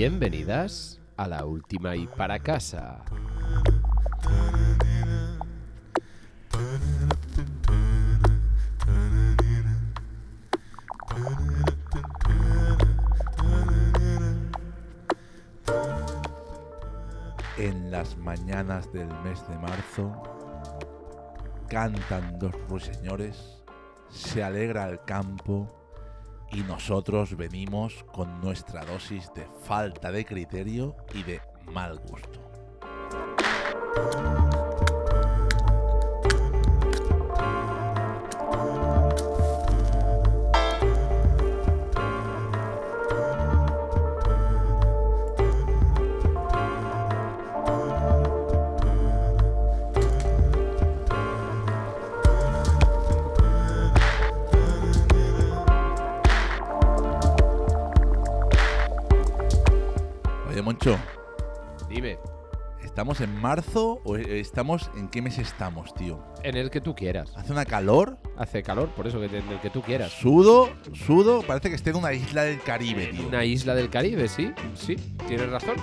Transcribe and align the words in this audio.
Bienvenidas 0.00 1.00
a 1.16 1.26
la 1.26 1.44
última 1.44 1.96
y 1.96 2.06
para 2.06 2.38
casa. 2.38 3.02
En 17.56 17.90
las 17.90 18.16
mañanas 18.18 18.92
del 18.92 19.08
mes 19.24 19.42
de 19.48 19.58
marzo 19.58 20.22
cantan 21.68 22.38
dos 22.38 22.54
ruiseñores, 22.68 23.64
se 24.10 24.44
alegra 24.44 24.88
el 24.88 25.00
campo 25.04 25.77
y 26.52 26.60
nosotros 26.62 27.36
venimos 27.36 28.04
con 28.12 28.40
nuestra 28.40 28.84
dosis 28.84 29.30
de 29.34 29.46
falta 29.62 30.10
de 30.10 30.24
criterio 30.24 30.96
y 31.14 31.22
de 31.22 31.40
mal 31.72 31.98
gusto. 31.98 32.40
¿Estamos 63.18 63.36
en 63.36 63.42
marzo 63.42 64.00
o 64.04 64.16
eh, 64.16 64.38
estamos 64.38 64.90
en 64.96 65.08
qué 65.08 65.20
mes 65.22 65.38
estamos, 65.38 65.92
tío? 65.94 66.22
en 66.44 66.56
el 66.56 66.70
que 66.70 66.80
tú 66.80 66.94
quieras. 66.94 67.32
Hace 67.36 67.50
una 67.52 67.64
calor, 67.64 68.18
Hace 68.36 68.62
calor, 68.62 68.90
por 68.90 69.08
eso 69.08 69.18
que 69.18 69.26
en 69.26 69.48
el 69.48 69.60
que 69.60 69.70
tú 69.70 69.82
quieras. 69.82 70.12
sudo, 70.12 70.70
sudo, 70.92 71.42
parece 71.42 71.68
que 71.68 71.74
esté 71.74 71.90
en 71.90 71.96
una 71.96 72.12
isla 72.12 72.44
del 72.44 72.60
Caribe, 72.62 73.06
tío. 73.06 73.26
Una 73.26 73.44
isla 73.44 73.74
del 73.74 73.90
Caribe, 73.90 74.28
sí, 74.28 74.52
sí, 74.74 74.94
tienes 75.26 75.50
razón. 75.50 75.74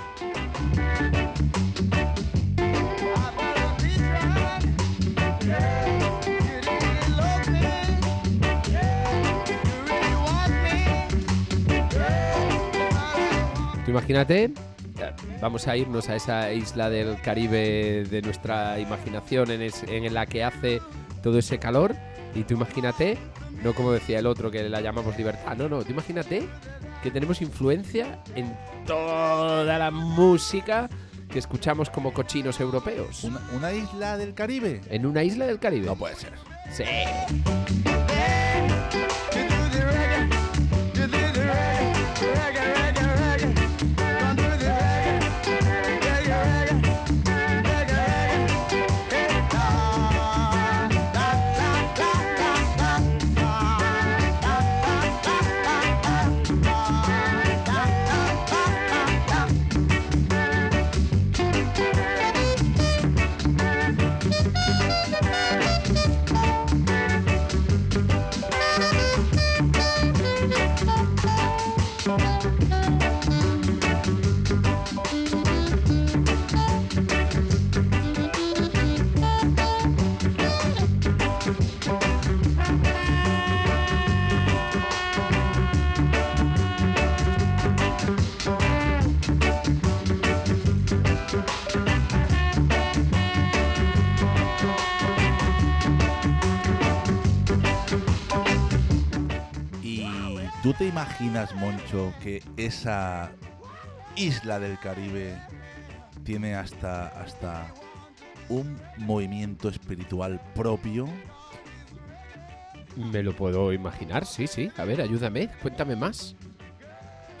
Tú 13.84 13.90
imagínate, 13.90 14.52
vamos 15.40 15.66
a 15.68 15.76
irnos 15.76 16.08
a 16.08 16.16
esa 16.16 16.52
isla 16.52 16.90
del 16.90 17.20
Caribe 17.20 18.04
de 18.08 18.22
nuestra 18.22 18.78
imaginación 18.80 19.50
en, 19.50 19.62
es- 19.62 19.82
en 19.84 20.12
la 20.14 20.26
que 20.26 20.44
hace 20.44 20.80
todo 21.22 21.38
ese 21.38 21.58
calor. 21.58 21.94
Y 22.34 22.42
tú 22.44 22.54
imagínate, 22.54 23.16
no 23.64 23.74
como 23.74 23.92
decía 23.92 24.18
el 24.18 24.26
otro 24.26 24.50
que 24.50 24.68
la 24.68 24.80
llamamos 24.80 25.16
libertad, 25.16 25.56
no, 25.56 25.68
no, 25.68 25.82
tú 25.82 25.92
imagínate 25.92 26.46
que 27.02 27.10
tenemos 27.10 27.40
influencia 27.40 28.18
en 28.34 28.54
toda 28.86 29.78
la 29.78 29.90
música 29.90 30.88
que 31.30 31.38
escuchamos 31.38 31.88
como 31.90 32.12
cochinos 32.12 32.60
europeos. 32.60 33.24
¿Una, 33.24 33.40
una 33.54 33.72
isla 33.72 34.16
del 34.16 34.34
Caribe? 34.34 34.80
En 34.90 35.06
una 35.06 35.22
isla 35.22 35.46
del 35.46 35.58
Caribe. 35.58 35.86
No 35.86 35.96
puede 35.96 36.14
ser. 36.16 36.32
Sí. 36.72 36.84
Te 100.78 100.86
imaginas, 100.86 101.54
Moncho, 101.54 102.12
que 102.22 102.42
esa 102.56 103.30
isla 104.14 104.58
del 104.58 104.78
Caribe 104.78 105.36
tiene 106.24 106.54
hasta, 106.54 107.08
hasta 107.08 107.72
un 108.48 108.78
movimiento 108.98 109.68
espiritual 109.68 110.40
propio? 110.54 111.06
Me 112.96 113.22
lo 113.22 113.34
puedo 113.34 113.72
imaginar, 113.72 114.26
sí, 114.26 114.46
sí. 114.46 114.70
A 114.76 114.84
ver, 114.84 115.00
ayúdame, 115.00 115.48
cuéntame 115.62 115.96
más. 115.96 116.34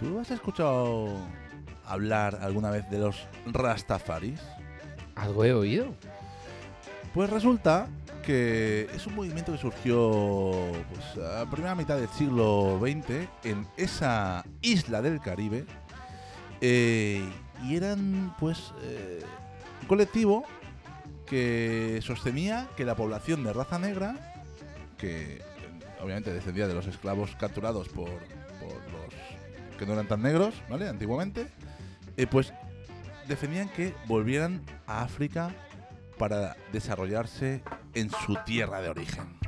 ¿Tú 0.00 0.18
has 0.18 0.30
escuchado 0.30 1.18
hablar 1.84 2.38
alguna 2.42 2.70
vez 2.70 2.88
de 2.90 2.98
los 2.98 3.26
Rastafaris? 3.46 4.40
Algo 5.14 5.44
he 5.44 5.52
oído. 5.52 5.94
Pues 7.12 7.28
resulta 7.30 7.88
que 8.26 8.88
es 8.92 9.06
un 9.06 9.14
movimiento 9.14 9.52
que 9.52 9.58
surgió 9.58 10.72
pues, 10.92 11.24
a 11.24 11.48
primera 11.48 11.76
mitad 11.76 11.96
del 11.96 12.08
siglo 12.08 12.76
XX 12.80 13.28
en 13.44 13.68
esa 13.76 14.44
isla 14.62 15.00
del 15.00 15.20
Caribe 15.20 15.64
eh, 16.60 17.24
y 17.62 17.76
eran 17.76 18.34
pues 18.40 18.72
eh, 18.82 19.22
un 19.80 19.86
colectivo 19.86 20.44
que 21.24 22.00
sostenía 22.02 22.68
que 22.76 22.84
la 22.84 22.96
población 22.96 23.44
de 23.44 23.52
raza 23.52 23.78
negra, 23.78 24.34
que 24.98 25.36
eh, 25.36 25.40
obviamente 26.02 26.32
descendía 26.32 26.66
de 26.66 26.74
los 26.74 26.88
esclavos 26.88 27.30
capturados 27.38 27.88
por, 27.90 28.08
por 28.08 28.74
los 28.92 29.78
que 29.78 29.86
no 29.86 29.92
eran 29.92 30.08
tan 30.08 30.22
negros, 30.22 30.52
¿vale? 30.68 30.88
Antiguamente, 30.88 31.46
pues 32.30 32.52
defendían 33.28 33.68
que 33.68 33.94
volvieran 34.06 34.62
a 34.88 35.02
África 35.02 35.54
para 36.18 36.56
desarrollarse 36.72 37.62
en 37.94 38.10
su 38.10 38.36
tierra 38.44 38.80
de 38.80 38.90
origen. 38.90 39.45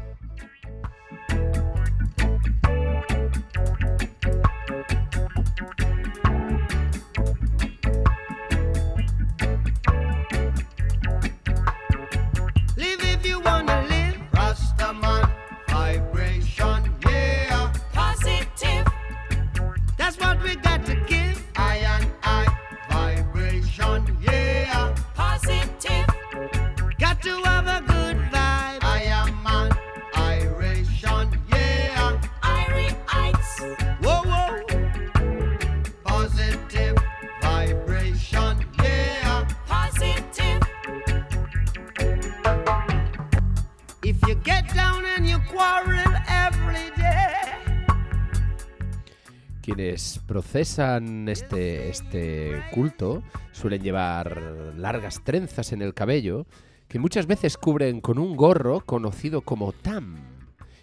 Procesan 50.28 51.28
este, 51.28 51.88
este 51.88 52.62
culto 52.70 53.22
suelen 53.50 53.82
llevar 53.82 54.40
largas 54.76 55.24
trenzas 55.24 55.72
en 55.72 55.80
el 55.82 55.94
cabello 55.94 56.46
que 56.86 56.98
muchas 56.98 57.26
veces 57.26 57.56
cubren 57.56 58.00
con 58.00 58.18
un 58.18 58.36
gorro 58.36 58.80
conocido 58.82 59.40
como 59.40 59.72
tam. 59.72 60.16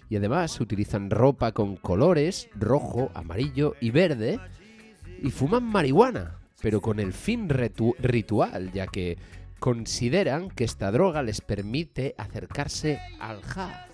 Y 0.09 0.17
además 0.17 0.59
utilizan 0.59 1.09
ropa 1.09 1.51
con 1.51 1.77
colores 1.77 2.49
rojo, 2.55 3.11
amarillo 3.13 3.75
y 3.79 3.91
verde 3.91 4.39
y 5.21 5.31
fuman 5.31 5.63
marihuana, 5.63 6.39
pero 6.61 6.81
con 6.81 6.99
el 6.99 7.13
fin 7.13 7.47
ritu- 7.47 7.95
ritual, 7.99 8.71
ya 8.71 8.87
que 8.87 9.17
consideran 9.59 10.49
que 10.49 10.63
esta 10.63 10.91
droga 10.91 11.23
les 11.23 11.41
permite 11.41 12.13
acercarse 12.17 12.99
al 13.19 13.41
jazz. 13.41 13.89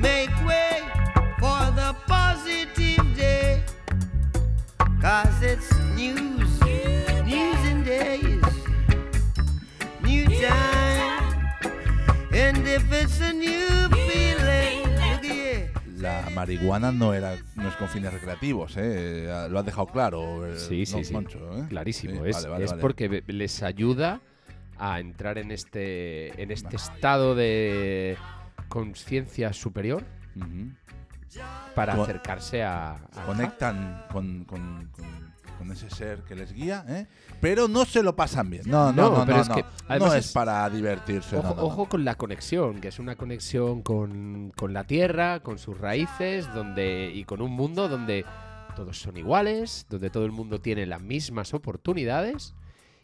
Make 0.00 0.30
way 0.46 0.82
for 1.38 1.70
the 1.74 1.94
positive 2.06 3.16
day. 3.16 3.62
Cause 5.00 5.42
it's 5.42 5.70
news, 5.96 6.60
news 7.24 7.60
and 7.70 7.84
days, 7.84 8.42
new 10.02 10.24
time. 10.26 11.36
And 12.32 12.66
if 12.66 12.84
it's 12.92 13.20
a 13.20 13.32
new 13.32 13.88
feeling, 14.06 14.82
look 15.00 15.24
here. 15.24 15.70
La 15.98 16.28
marihuana 16.34 16.92
no 16.92 17.12
era 17.14 17.36
no 17.56 17.68
es 17.68 17.76
con 17.76 17.88
fines 17.88 18.12
recreativos, 18.12 18.76
¿eh? 18.76 19.26
Lo 19.50 19.58
has 19.58 19.64
dejado 19.64 19.86
claro. 19.88 20.46
eh, 20.46 20.58
Sí, 20.58 20.86
sí, 20.86 21.04
sí. 21.04 21.12
Moncho, 21.12 21.38
¿eh? 21.58 21.64
Clarísimo, 21.68 22.22
Sí, 22.24 22.30
es, 22.30 22.36
vale, 22.36 22.48
vale, 22.48 22.64
es 22.64 22.70
vale. 22.70 22.80
porque 22.82 23.08
be- 23.08 23.24
les 23.26 23.62
ayuda 23.62 24.20
a 24.78 25.00
entrar 25.00 25.36
en 25.38 25.50
este, 25.50 26.40
en 26.42 26.50
este 26.50 26.76
estado 26.76 27.34
de 27.34 28.16
conciencia 28.70 29.52
superior 29.52 30.04
para 31.74 31.92
acercarse 32.02 32.62
a... 32.62 32.92
a- 32.94 33.26
Conectan 33.26 34.04
con, 34.10 34.44
con- 34.44 34.88
con- 34.96 35.30
con 35.58 35.70
ese 35.72 35.90
ser 35.90 36.22
que 36.22 36.34
les 36.34 36.52
guía, 36.54 36.86
¿eh? 36.88 37.06
Pero 37.42 37.68
no 37.68 37.84
se 37.84 38.02
lo 38.02 38.16
pasan 38.16 38.48
bien. 38.48 38.62
No, 38.64 38.92
no, 38.92 39.10
No, 39.10 39.18
no, 39.18 39.24
pero 39.26 39.36
no, 39.36 39.42
es 39.42 39.48
no. 39.50 39.54
que, 39.56 39.62
No 39.62 39.68
además 39.88 40.14
es, 40.14 40.26
es- 40.26 40.32
para 40.32 40.70
divertirse. 40.70 41.36
Ojo, 41.36 41.54
ojo 41.58 41.86
con 41.88 42.02
la 42.06 42.14
conexión, 42.14 42.80
que 42.80 42.88
es 42.88 42.98
una 42.98 43.14
conexión 43.16 43.82
con, 43.82 44.52
con 44.56 44.72
la 44.72 44.84
tierra, 44.84 45.40
con 45.40 45.58
sus 45.58 45.76
raíces, 45.78 46.52
donde 46.54 47.12
y 47.14 47.24
con 47.24 47.42
un 47.42 47.52
mundo 47.52 47.88
donde 47.88 48.24
todos 48.74 48.98
son 48.98 49.18
iguales, 49.18 49.84
donde 49.90 50.08
todo 50.08 50.24
el 50.24 50.32
mundo 50.32 50.60
tiene 50.62 50.86
las 50.86 51.02
mismas 51.02 51.52
oportunidades 51.52 52.54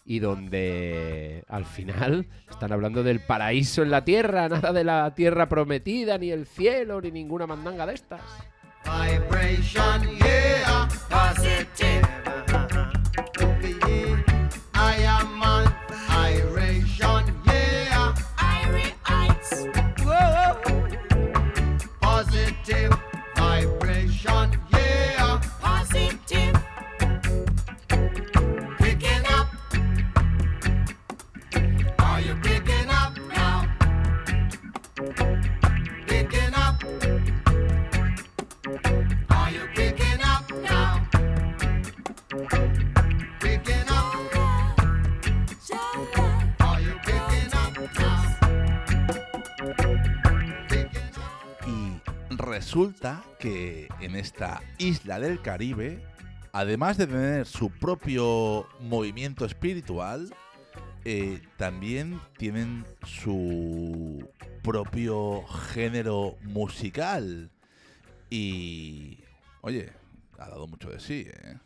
y 0.06 0.20
donde 0.20 1.44
al 1.48 1.64
final 1.64 2.26
están 2.48 2.72
hablando 2.72 3.02
del 3.02 3.20
paraíso 3.20 3.82
en 3.82 3.90
la 3.90 4.04
tierra, 4.04 4.48
nada 4.48 4.72
de 4.72 4.84
la 4.84 5.12
tierra 5.14 5.48
prometida, 5.48 6.16
ni 6.16 6.30
el 6.30 6.46
cielo, 6.46 7.00
ni 7.00 7.10
ninguna 7.10 7.46
mandanga 7.46 7.84
de 7.86 7.94
estas. 7.94 8.20
Vibration, 8.84 10.16
yeah, 10.18 10.88
positive. 11.10 12.25
Resulta 52.56 53.22
que 53.38 53.86
en 54.00 54.16
esta 54.16 54.62
isla 54.78 55.20
del 55.20 55.42
Caribe, 55.42 56.02
además 56.52 56.96
de 56.96 57.06
tener 57.06 57.44
su 57.44 57.68
propio 57.68 58.66
movimiento 58.80 59.44
espiritual, 59.44 60.34
eh, 61.04 61.42
también 61.58 62.18
tienen 62.38 62.86
su 63.04 64.26
propio 64.62 65.42
género 65.74 66.38
musical. 66.44 67.50
Y, 68.30 69.18
oye, 69.60 69.92
ha 70.38 70.48
dado 70.48 70.66
mucho 70.66 70.88
de 70.88 70.98
sí, 70.98 71.26
¿eh? 71.28 71.58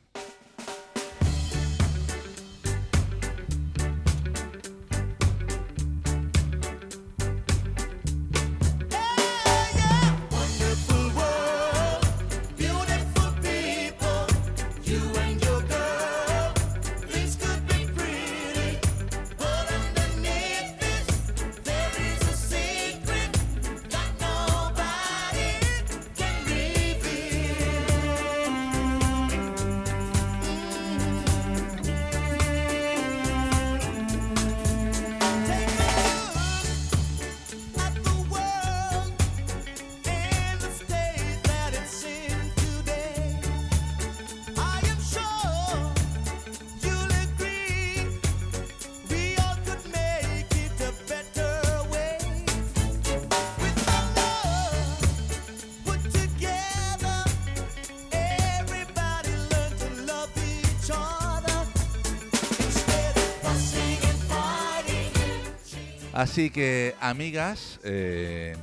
Así 66.30 66.50
que, 66.50 66.94
amigas, 67.00 67.80
eh, 67.82 68.56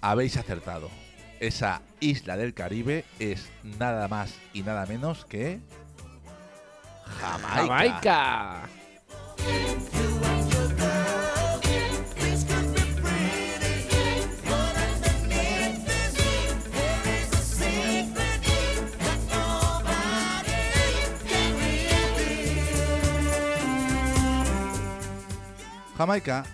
habéis 0.00 0.38
acertado. 0.38 0.88
Esa 1.40 1.82
isla 2.00 2.38
del 2.38 2.54
Caribe 2.54 3.04
es 3.18 3.50
nada 3.62 4.08
más 4.08 4.32
y 4.54 4.62
nada 4.62 4.86
menos 4.86 5.26
que 5.26 5.60
Jamaica. 7.20 8.62
¡Jamaica! 25.98 26.44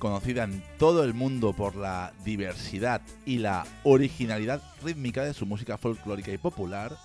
Conocida 0.00 0.42
en 0.42 0.64
todo 0.78 1.04
el 1.04 1.14
mundo 1.14 1.52
por 1.52 1.76
la 1.76 2.12
diversidad 2.24 3.02
y 3.24 3.38
la 3.38 3.64
originalidad 3.84 4.60
rítmica 4.82 5.22
de 5.22 5.34
su 5.34 5.46
música 5.46 5.78
folclórica 5.78 6.32
y 6.32 6.38
popular, 6.38 6.96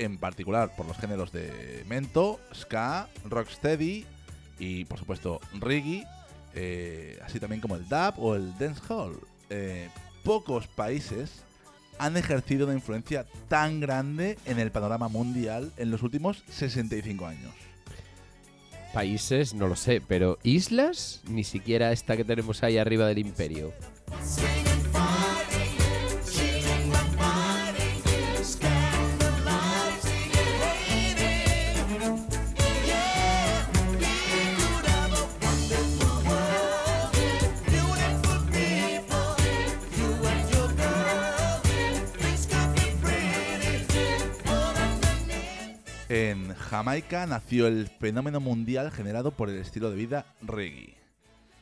en 0.00 0.18
particular 0.18 0.74
por 0.74 0.86
los 0.86 0.96
géneros 0.96 1.30
de 1.30 1.84
mento, 1.86 2.40
ska, 2.52 3.08
rocksteady 3.28 4.06
y 4.58 4.86
por 4.86 4.98
supuesto 4.98 5.40
reggae, 5.60 6.04
eh, 6.54 7.20
así 7.24 7.38
también 7.38 7.60
como 7.60 7.76
el 7.76 7.88
dub 7.88 8.14
o 8.16 8.34
el 8.34 8.58
dancehall. 8.58 9.20
Eh, 9.50 9.88
pocos 10.24 10.66
países 10.66 11.44
han 11.98 12.16
ejercido 12.16 12.66
una 12.66 12.74
influencia 12.74 13.26
tan 13.48 13.78
grande 13.78 14.38
en 14.46 14.58
el 14.58 14.72
panorama 14.72 15.08
mundial 15.08 15.72
en 15.76 15.90
los 15.90 16.02
últimos 16.02 16.42
65 16.48 17.26
años. 17.26 17.69
Países, 18.92 19.54
no 19.54 19.68
lo 19.68 19.76
sé, 19.76 20.00
pero 20.06 20.38
islas, 20.42 21.20
ni 21.28 21.44
siquiera 21.44 21.92
esta 21.92 22.16
que 22.16 22.24
tenemos 22.24 22.62
ahí 22.62 22.76
arriba 22.76 23.06
del 23.06 23.18
imperio. 23.18 23.72
Jamaica 46.80 47.26
nació 47.26 47.66
el 47.66 47.88
fenómeno 47.88 48.40
mundial 48.40 48.90
generado 48.90 49.32
por 49.32 49.50
el 49.50 49.58
estilo 49.58 49.90
de 49.90 49.96
vida 49.96 50.24
reggae. 50.40 50.96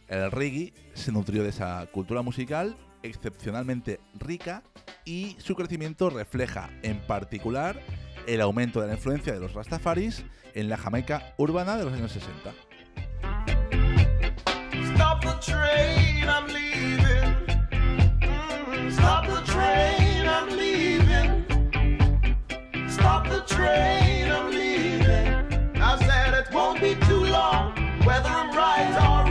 El 0.07 0.31
reggae 0.31 0.73
se 0.95 1.11
nutrió 1.11 1.43
de 1.43 1.49
esa 1.49 1.85
cultura 1.91 2.23
musical 2.23 2.77
excepcionalmente 3.03 3.99
rica 4.15 4.63
y 5.05 5.35
su 5.41 5.57
crecimiento 5.57 6.09
refleja 6.09 6.71
en 6.83 7.01
particular 7.01 7.81
el 8.29 8.41
aumento 8.41 8.81
de 8.81 8.87
la 8.87 8.95
influencia 8.95 9.33
de 9.33 9.41
los 9.41 9.55
Rastafaris 9.55 10.25
en 10.55 10.69
la 10.69 10.77
Jamaica 10.77 11.35
urbana 11.37 11.77
de 11.77 11.85
los 11.87 11.95
años 11.95 12.13
60. 12.13 12.55
Stop 14.95 15.21
the 15.23 15.35
train, 15.41 16.29
I'm 16.29 16.47
leaving. 16.47 17.35
Mm, 18.21 18.93
Stop 18.93 19.27
the 19.27 19.43
train, 19.51 20.29
I'm 20.29 20.49
leaving. 20.57 21.45
Stop 22.89 23.29
the 23.29 23.41
train, 23.53 24.08
whether 28.09 28.31
I'm 28.31 28.50
right 28.53 28.95
or 29.07 29.28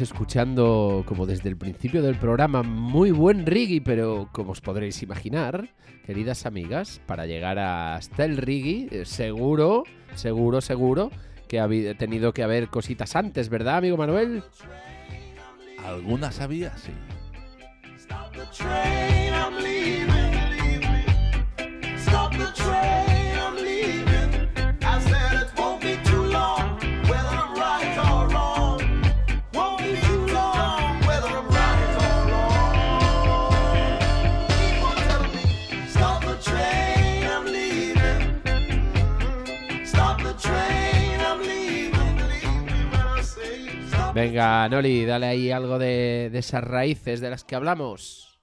escuchando, 0.00 1.04
como 1.06 1.26
desde 1.26 1.48
el 1.48 1.56
principio 1.56 2.02
del 2.02 2.16
programa, 2.16 2.62
muy 2.62 3.10
buen 3.10 3.46
reggae, 3.46 3.80
pero 3.80 4.28
como 4.32 4.52
os 4.52 4.60
podréis 4.60 5.02
imaginar, 5.02 5.68
queridas 6.04 6.46
amigas, 6.46 7.00
para 7.06 7.26
llegar 7.26 7.58
hasta 7.58 8.24
el 8.24 8.36
reggae, 8.36 8.88
eh, 8.90 9.04
seguro, 9.04 9.84
seguro, 10.14 10.60
seguro 10.60 11.10
que 11.48 11.60
ha 11.60 11.68
tenido 11.96 12.32
que 12.32 12.42
haber 12.42 12.68
cositas 12.68 13.16
antes, 13.16 13.48
¿verdad, 13.48 13.78
amigo 13.78 13.96
Manuel? 13.96 14.42
Algunas 15.84 16.34
sabía, 16.36 16.76
sí. 16.76 16.92
Stop 17.98 18.32
the 18.32 18.46
train, 18.56 19.32
I'm 19.32 19.56
leaving, 19.62 20.06
leaving. 20.50 21.98
Stop 21.98 22.32
the 22.32 22.46
train, 22.54 23.15
Venga, 44.16 44.66
Noli, 44.70 45.04
dale 45.04 45.26
ahí 45.26 45.50
algo 45.50 45.78
de, 45.78 46.30
de 46.32 46.38
esas 46.38 46.64
raíces 46.64 47.20
de 47.20 47.28
las 47.28 47.44
que 47.44 47.54
hablamos. 47.54 48.40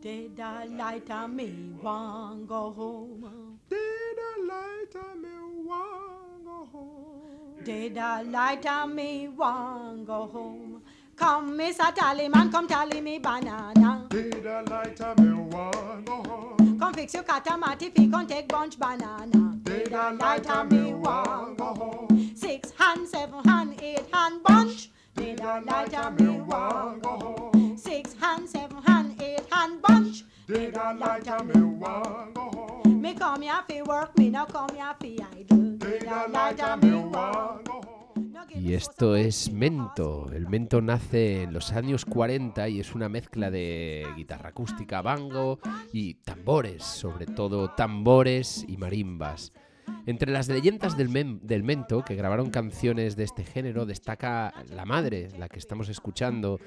Did 0.00 0.36
I 0.36 0.66
light 0.66 1.08
on 1.12 1.36
me 1.36 1.52
one 1.80 2.44
go 2.44 2.74
home? 2.76 3.60
Did 3.70 3.78
I 4.18 4.46
light 4.48 4.96
a 4.96 5.16
me 5.16 5.28
one 5.64 6.44
go 6.44 6.68
home? 6.72 7.62
Did 7.62 7.96
I 7.98 8.22
light 8.22 8.66
on 8.66 8.96
me 8.96 9.28
one 9.28 10.04
go 10.04 10.26
home? 10.26 10.82
Come, 11.14 11.56
Mr. 11.56 11.94
Tallyman, 11.94 12.50
come 12.50 12.66
tally 12.66 13.00
me 13.00 13.20
banana. 13.20 14.08
Did 14.08 14.44
I 14.44 14.62
light 14.62 15.00
a 15.00 15.14
me 15.22 15.34
one 15.34 16.04
go 16.04 16.22
home? 16.24 16.61
Come 16.82 16.94
fix 16.94 17.14
your 17.14 17.22
catamati 17.22 17.82
if 17.82 17.96
he 17.96 18.08
can 18.08 18.26
take 18.26 18.48
bunch 18.48 18.76
banana. 18.76 19.56
Did 19.62 19.94
I 19.94 20.10
light 20.10 20.46
a 20.48 20.64
me 20.64 20.92
one 20.92 21.54
go 21.54 21.66
home? 21.66 22.32
Six 22.34 22.72
hand, 22.76 23.06
seven 23.06 23.44
hand, 23.44 23.80
eight 23.80 24.02
hand 24.12 24.42
bunch. 24.42 24.90
Did 25.14 25.40
I 25.42 25.60
light 25.60 25.94
a 25.94 26.10
me 26.10 26.40
one 26.40 26.98
go 26.98 27.08
home? 27.08 27.76
Six 27.76 28.14
hand, 28.14 28.48
seven 28.48 28.82
hand, 28.82 29.22
eight 29.22 29.46
hand 29.52 29.80
bunch. 29.80 30.24
Did 30.48 30.76
I 30.76 30.92
light 30.94 31.28
a 31.28 31.44
me 31.44 31.60
one 31.60 32.32
go 32.34 32.50
home? 32.50 33.00
Me 33.00 33.14
come 33.14 33.42
here 33.42 33.62
fi 33.68 33.82
work, 33.82 34.18
me 34.18 34.30
no 34.30 34.44
come 34.46 34.74
here 34.74 34.92
fi 35.00 35.18
idle. 35.38 35.76
Did 35.76 36.08
I 36.08 36.26
light 36.26 36.60
a 36.60 36.76
me 36.84 36.96
one 36.96 37.62
go 37.62 37.80
home? 37.80 38.01
Y 38.50 38.74
esto 38.74 39.16
es 39.16 39.50
Mento. 39.52 40.30
El 40.32 40.48
Mento 40.48 40.80
nace 40.82 41.42
en 41.42 41.52
los 41.52 41.72
años 41.72 42.04
40 42.04 42.68
y 42.68 42.80
es 42.80 42.94
una 42.94 43.08
mezcla 43.08 43.50
de 43.50 44.06
guitarra 44.16 44.50
acústica, 44.50 45.00
bango 45.02 45.58
y 45.92 46.14
tambores, 46.14 46.82
sobre 46.82 47.26
todo 47.26 47.70
tambores 47.74 48.64
y 48.68 48.76
marimbas. 48.76 49.52
Entre 50.06 50.30
las 50.30 50.48
leyendas 50.48 50.96
del, 50.96 51.08
men- 51.08 51.40
del 51.42 51.62
Mento 51.62 52.04
que 52.04 52.14
grabaron 52.14 52.50
canciones 52.50 53.16
de 53.16 53.24
este 53.24 53.44
género 53.44 53.86
destaca 53.86 54.52
la 54.70 54.84
madre, 54.84 55.28
la 55.38 55.48
que 55.48 55.58
estamos 55.58 55.88
escuchando, 55.88 56.60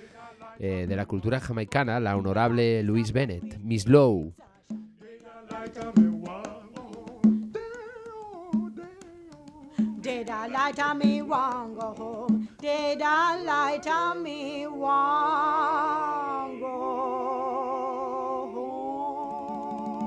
eh, 0.59 0.85
de 0.87 0.95
la 0.95 1.05
cultura 1.05 1.39
jamaicana, 1.39 1.99
la 1.99 2.17
honorable 2.17 2.81
Louise 2.83 3.13
Bennett, 3.13 3.59
Miss 3.59 3.87
Lowe. 3.87 4.33
Did 10.15 10.29
I 10.29 10.47
light 10.47 10.79
on 10.79 10.99
me 10.99 11.21
one 11.21 11.75
go 11.75 11.93
home? 11.93 12.47
Did 12.61 13.01
I 13.01 13.35
light 13.43 13.85
on 13.85 14.23
me 14.23 14.65
one 14.65 16.59
go 16.61 16.71
home? 18.55 20.05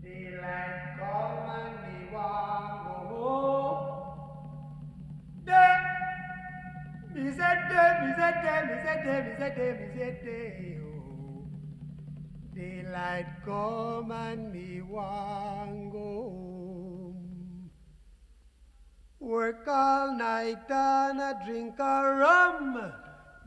Daylight 0.02 0.98
come 1.00 1.50
and 1.58 1.76
me 1.82 1.98
want 2.14 2.84
go 2.84 2.94
home. 3.10 3.86
Day, 5.44 5.78
me 7.14 7.30
say 7.32 7.54
day, 7.68 7.90
me 8.00 8.08
say 8.16 8.32
day, 8.42 8.60
me 8.68 8.74
say 8.84 8.96
day, 9.04 9.20
me 9.28 9.32
say 9.38 9.50
day, 9.98 10.14
day. 10.24 10.79
Daylight 12.60 13.42
come 13.42 14.12
and 14.12 14.52
me 14.52 14.82
want 14.82 15.92
go 15.92 16.28
home. 17.08 17.70
Work 19.18 19.66
all 19.66 20.14
night 20.14 20.70
and 20.70 21.20
a 21.22 21.40
drink 21.42 21.78
a 21.78 22.16
rum. 22.20 22.92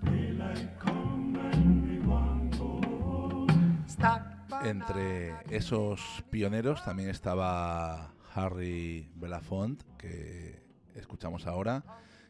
Daylight 0.03 0.79
come 0.79 1.37
and 1.51 1.85
me 1.85 1.99
want 2.07 2.57
go 2.57 2.81
home. 3.03 3.83
Stack 3.85 4.23
Entre 4.65 5.35
esos 5.51 6.23
pioneros 6.31 6.83
también 6.83 7.09
estaba 7.09 8.15
Harry 8.33 9.11
Belafonte, 9.13 9.85
que 9.99 10.59
escuchamos 10.95 11.45
ahora, 11.45 11.83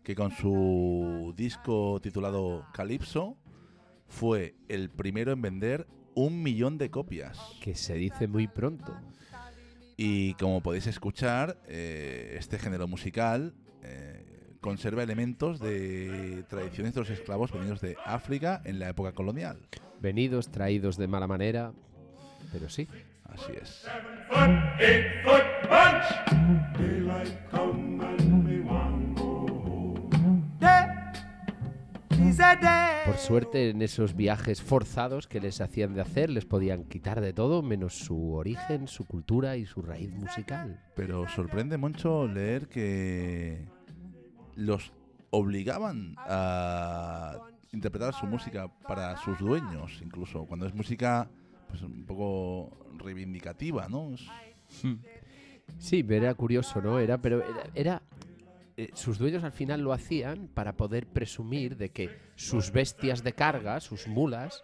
que 0.03 0.15
con 0.15 0.31
su 0.31 1.33
disco 1.37 2.01
titulado 2.01 2.65
Calypso 2.73 3.37
fue 4.09 4.55
el 4.67 4.89
primero 4.89 5.31
en 5.31 5.41
vender 5.41 5.87
un 6.15 6.41
millón 6.41 6.77
de 6.77 6.89
copias. 6.89 7.39
que 7.62 7.75
se 7.75 7.96
dice 7.96 8.27
muy 8.27 8.48
pronto. 8.48 8.96
Y 9.98 10.34
como 10.36 10.62
podéis 10.62 10.88
escuchar, 10.88 11.58
eh, 11.67 12.36
este 12.39 12.58
género 12.58 12.88
musical 12.88 13.53
eh, 13.84 14.55
conserva 14.60 15.03
elementos 15.03 15.60
de 15.60 16.43
tradiciones 16.50 16.93
de 16.93 17.01
los 17.01 17.10
esclavos 17.10 17.51
venidos 17.51 17.82
de 17.82 17.96
África 18.05 18.62
en 18.65 18.79
la 18.79 18.89
época 18.89 19.12
colonial. 19.12 19.60
Venidos, 20.01 20.50
traídos 20.50 20.98
de 20.98 21.08
mala 21.08 21.27
manera, 21.27 21.74
pero 22.51 22.70
sí. 22.70 22.88
Así 23.25 23.51
es. 23.60 23.86
Por 33.05 33.17
suerte, 33.17 33.69
en 33.69 33.81
esos 33.81 34.15
viajes 34.15 34.61
forzados 34.61 35.27
que 35.27 35.39
les 35.39 35.61
hacían 35.61 35.93
de 35.93 36.01
hacer, 36.01 36.29
les 36.29 36.45
podían 36.45 36.85
quitar 36.85 37.21
de 37.21 37.33
todo, 37.33 37.61
menos 37.61 37.93
su 37.99 38.33
origen, 38.33 38.87
su 38.87 39.05
cultura 39.05 39.57
y 39.57 39.65
su 39.65 39.81
raíz 39.81 40.11
musical. 40.11 40.79
Pero 40.95 41.27
sorprende 41.27 41.77
mucho 41.77 42.27
leer 42.27 42.67
que 42.69 43.65
los 44.55 44.93
obligaban 45.31 46.15
a 46.19 47.37
interpretar 47.71 48.13
su 48.13 48.25
música 48.25 48.67
para 48.87 49.17
sus 49.17 49.37
dueños, 49.39 49.99
incluso 50.03 50.45
cuando 50.45 50.65
es 50.65 50.73
música 50.73 51.29
pues 51.67 51.81
un 51.81 52.05
poco 52.05 52.77
reivindicativa, 52.97 53.87
¿no? 53.89 54.13
Es- 54.13 54.27
Sí, 55.79 56.03
pero 56.03 56.25
era 56.25 56.33
curioso, 56.35 56.81
¿no? 56.81 56.99
Era, 56.99 57.17
pero 57.17 57.41
era, 57.41 57.63
era- 57.73 58.01
eh, 58.75 58.89
sus 58.96 59.18
dueños 59.20 59.44
al 59.44 59.51
final 59.51 59.82
lo 59.82 59.94
hacían 59.94 60.48
para 60.48 60.75
poder 60.75 61.06
presumir 61.08 61.77
de 61.77 61.92
que 61.92 62.10
sus 62.36 62.72
bestias 62.72 63.24
de 63.24 63.34
carga, 63.34 63.80
sus 63.80 64.08
mulas, 64.08 64.63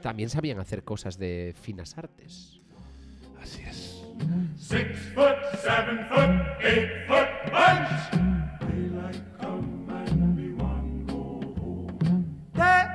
también 0.00 0.30
sabían 0.30 0.58
hacer 0.58 0.84
cosas 0.84 1.18
de 1.18 1.54
finas 1.60 1.98
artes. 1.98 2.60
así 3.40 3.62
es. 3.62 4.02
Six 4.56 4.98
foot, 5.14 5.36
seven 5.62 6.06
foot, 6.08 6.30
eight 6.62 6.88
foot 7.08 7.28
bunch. 7.50 7.88
Daylight 8.60 9.20
come 9.40 9.90
and 9.90 10.36
me 10.36 10.52
want 10.54 11.06
go 11.06 11.40
home. 11.60 12.24
Day 12.54 12.86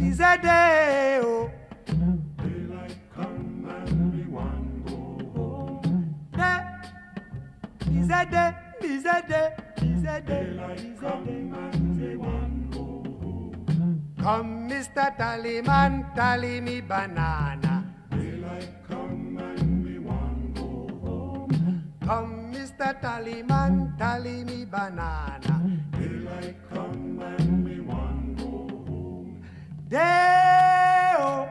is 0.00 0.20
a 0.20 0.36
day. 0.36 1.20
Oh. 1.22 1.50
Daylight 1.86 2.96
come 3.14 3.66
and 3.68 4.14
me 4.14 4.24
want 4.26 4.86
go 4.86 5.30
home. 5.34 6.14
Day 6.32 7.98
is 8.00 8.10
a 8.10 8.26
day. 8.26 8.69
Is 9.00 9.06
a 9.06 9.24
day. 9.26 9.56
Is 9.80 10.04
a 10.04 10.20
day. 10.20 10.44
Daylight 10.44 11.00
come 11.00 11.54
and 11.56 11.96
me 11.96 12.16
want 12.16 12.70
go 12.70 12.84
home. 13.16 14.12
Come, 14.20 14.68
Mr. 14.68 15.16
Tallyman, 15.16 16.14
tally 16.14 16.60
me 16.60 16.82
banana. 16.82 17.82
Daylight 18.10 18.68
come 18.86 19.38
and 19.40 19.84
me 19.84 19.98
want 20.00 20.54
go 20.54 20.92
home. 21.00 21.88
Come, 22.04 22.52
Mr. 22.52 22.92
Tallyman, 23.00 23.96
tally 23.96 24.44
me 24.44 24.66
banana. 24.66 25.80
Daylight 25.96 26.56
come 26.68 27.22
and 27.24 27.64
me 27.64 27.80
want 27.80 28.36
go 28.36 28.68
home. 28.84 29.42
Day-o, 29.88 31.48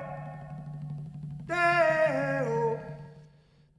day-o. 1.47 2.77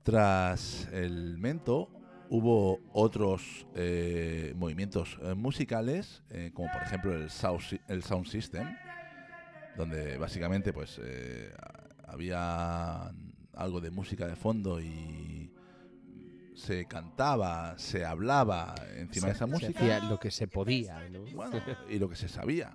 Tras 0.02 0.88
el 0.92 1.38
mento 1.38 1.99
hubo 2.30 2.78
otros 2.92 3.66
eh, 3.74 4.54
movimientos 4.56 5.18
eh, 5.22 5.34
musicales, 5.34 6.22
eh, 6.30 6.52
como 6.54 6.70
por 6.72 6.82
ejemplo 6.82 7.12
el 7.14 7.28
sound, 7.28 7.80
el 7.88 8.02
sound 8.04 8.26
system, 8.26 8.66
donde 9.76 10.16
básicamente 10.16 10.72
pues 10.72 11.00
eh, 11.02 11.52
había 12.06 13.12
algo 13.54 13.80
de 13.80 13.90
música 13.90 14.26
de 14.26 14.36
fondo 14.36 14.80
y 14.80 15.52
se 16.54 16.84
cantaba, 16.86 17.76
se 17.78 18.04
hablaba 18.04 18.74
encima 18.96 19.26
de 19.28 19.32
esa 19.32 19.46
Se 19.46 19.50
música. 19.50 19.78
hacía 19.80 20.00
lo 20.00 20.18
que 20.20 20.30
se 20.30 20.46
podía, 20.46 21.08
¿no? 21.08 21.22
Bueno, 21.34 21.60
y 21.88 21.98
lo 21.98 22.08
que 22.08 22.16
se 22.16 22.28
sabía. 22.28 22.72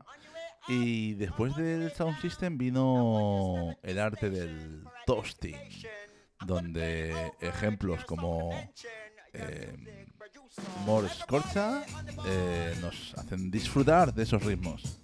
Y 0.67 1.13
después 1.13 1.55
del 1.55 1.91
sound 1.91 2.19
system 2.19 2.57
vino 2.57 3.75
el 3.83 3.99
arte 3.99 4.29
del 4.29 4.83
toasting, 5.05 5.55
donde 6.45 7.13
ejemplos 7.39 8.03
como 8.05 8.49
eh, 9.35 10.05
More 10.85 11.07
Scorcha 11.09 11.83
eh, 12.25 12.73
nos 12.81 13.13
hacen 13.17 13.51
disfrutar 13.51 14.13
de 14.13 14.23
esos 14.23 14.43
ritmos. 14.43 14.99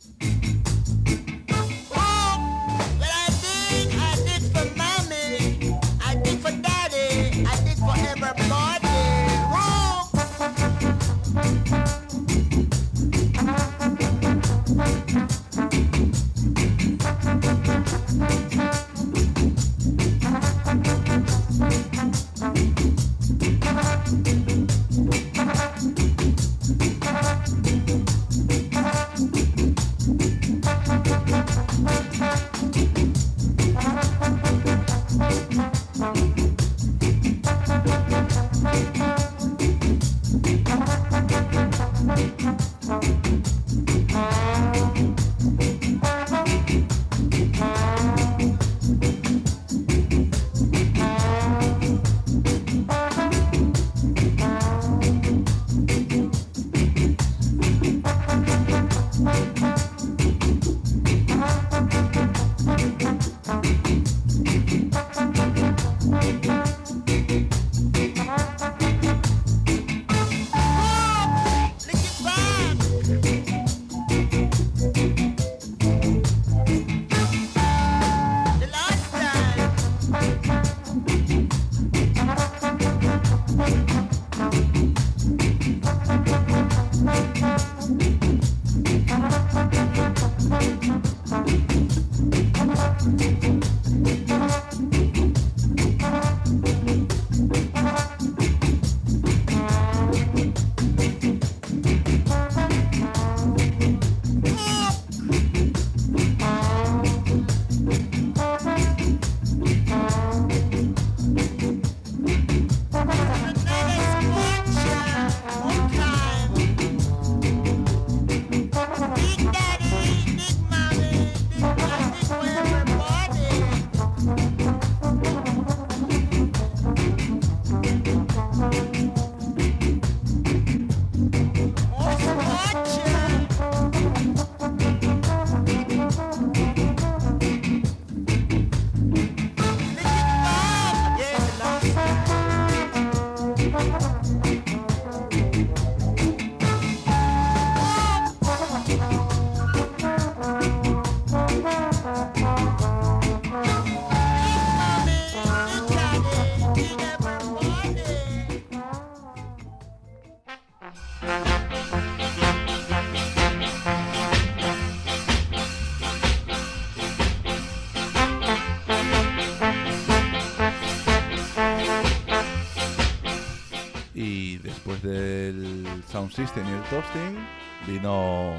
System 176.31 176.65
y 176.65 176.71
el 176.71 176.81
Toasting, 176.83 177.47
vino 177.85 178.53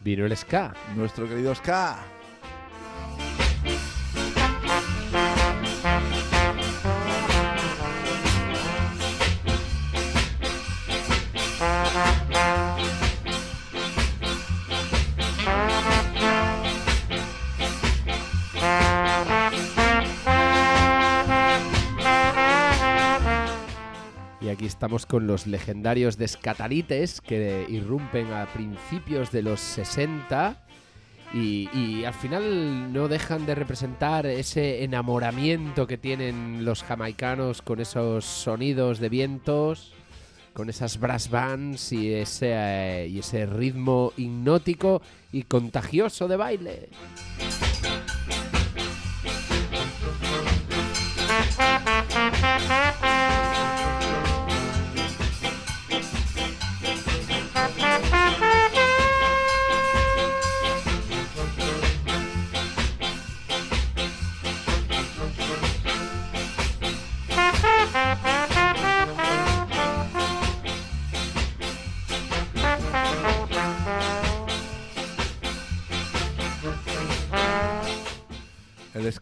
Vino 0.00 0.26
el 0.26 0.36
ska. 0.36 0.74
nuestro 0.96 1.28
querido 1.28 1.54
Ska. 1.54 2.13
Estamos 24.84 25.06
con 25.06 25.26
los 25.26 25.46
legendarios 25.46 26.18
descatalites 26.18 27.22
que 27.22 27.64
irrumpen 27.70 28.30
a 28.34 28.44
principios 28.52 29.30
de 29.30 29.40
los 29.40 29.58
60 29.58 30.62
y, 31.32 32.04
al 32.04 32.12
final 32.12 32.92
no 32.92 33.08
dejan 33.08 33.46
de 33.46 33.54
representar 33.54 34.26
ese 34.26 34.84
enamoramiento 34.84 35.86
que 35.86 35.96
tienen 35.96 36.66
los 36.66 36.82
jamaicanos 36.82 37.62
con 37.62 37.80
esos 37.80 38.26
sonidos 38.26 38.98
de 38.98 39.08
vientos, 39.08 39.94
con 40.52 40.68
esas 40.68 41.00
brass 41.00 41.30
bands 41.30 41.90
y 41.90 42.12
ese, 42.12 43.08
y 43.08 43.20
ese 43.20 43.46
ritmo 43.46 44.12
hipnótico 44.18 45.00
y 45.32 45.44
contagioso 45.44 46.28
de 46.28 46.36
baile. 46.36 46.88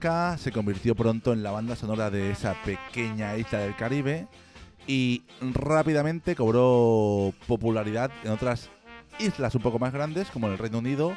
Se 0.03 0.51
convirtió 0.51 0.97
pronto 0.97 1.33
en 1.33 1.45
la 1.45 1.53
banda 1.53 1.77
sonora 1.77 2.11
de 2.11 2.33
esa 2.33 2.61
pequeña 2.65 3.37
isla 3.37 3.61
del 3.61 3.77
Caribe 3.77 4.27
y 4.89 5.23
rápidamente 5.41 6.35
cobró 6.35 7.33
popularidad 7.47 8.11
en 8.25 8.33
otras 8.33 8.69
islas 9.21 9.55
un 9.55 9.63
poco 9.63 9.79
más 9.79 9.93
grandes 9.93 10.29
como 10.31 10.49
el 10.49 10.59
Reino 10.59 10.79
Unido 10.79 11.17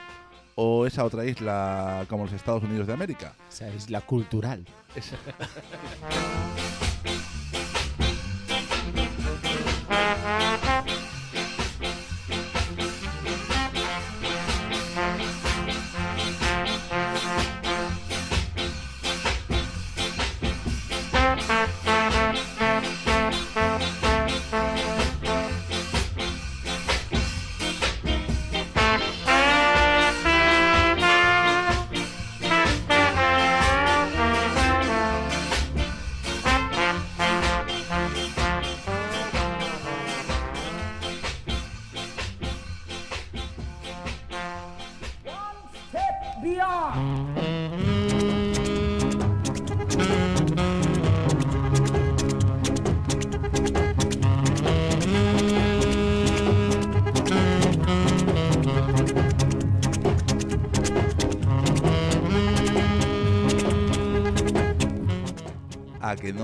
o 0.54 0.86
esa 0.86 1.04
otra 1.04 1.26
isla 1.26 2.06
como 2.08 2.26
los 2.26 2.34
Estados 2.34 2.62
Unidos 2.62 2.86
de 2.86 2.93
América. 2.93 3.34
Esa 3.50 3.74
isla 3.74 4.02
cultural. 4.02 4.63
¿A 4.91 6.85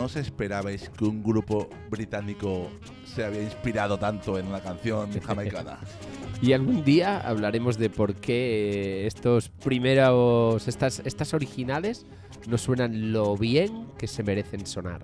no 0.02 0.06
os 0.06 0.16
esperabais 0.16 0.90
que 0.90 1.06
un 1.06 1.22
grupo 1.22 1.70
británico 1.92 2.72
se 3.06 3.24
había 3.24 3.44
inspirado 3.44 4.00
tanto 4.00 4.40
en 4.40 4.48
una 4.48 4.60
canción 4.60 5.12
jamaicana? 5.28 5.78
Y 6.42 6.54
algún 6.54 6.84
día 6.84 7.20
hablaremos 7.20 7.78
de 7.78 7.92
por 7.92 8.16
qué 8.16 9.06
estos 9.06 9.50
primeros, 9.50 10.68
estas, 10.68 11.04
estas 11.06 11.36
originales 11.36 12.08
no 12.48 12.58
suenan 12.58 13.12
lo 13.12 13.38
bien 13.38 13.90
que 14.00 14.08
se 14.08 14.24
merecen 14.24 14.66
sonar. 14.66 15.02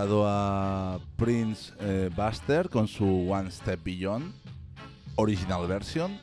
Escuchado 0.00 0.24
a 0.26 0.98
Prince 1.16 1.72
eh, 1.80 2.08
Buster 2.16 2.70
con 2.70 2.88
su 2.88 3.30
One 3.30 3.50
Step 3.50 3.80
Beyond, 3.84 4.32
original 5.16 5.66
version. 5.66 6.18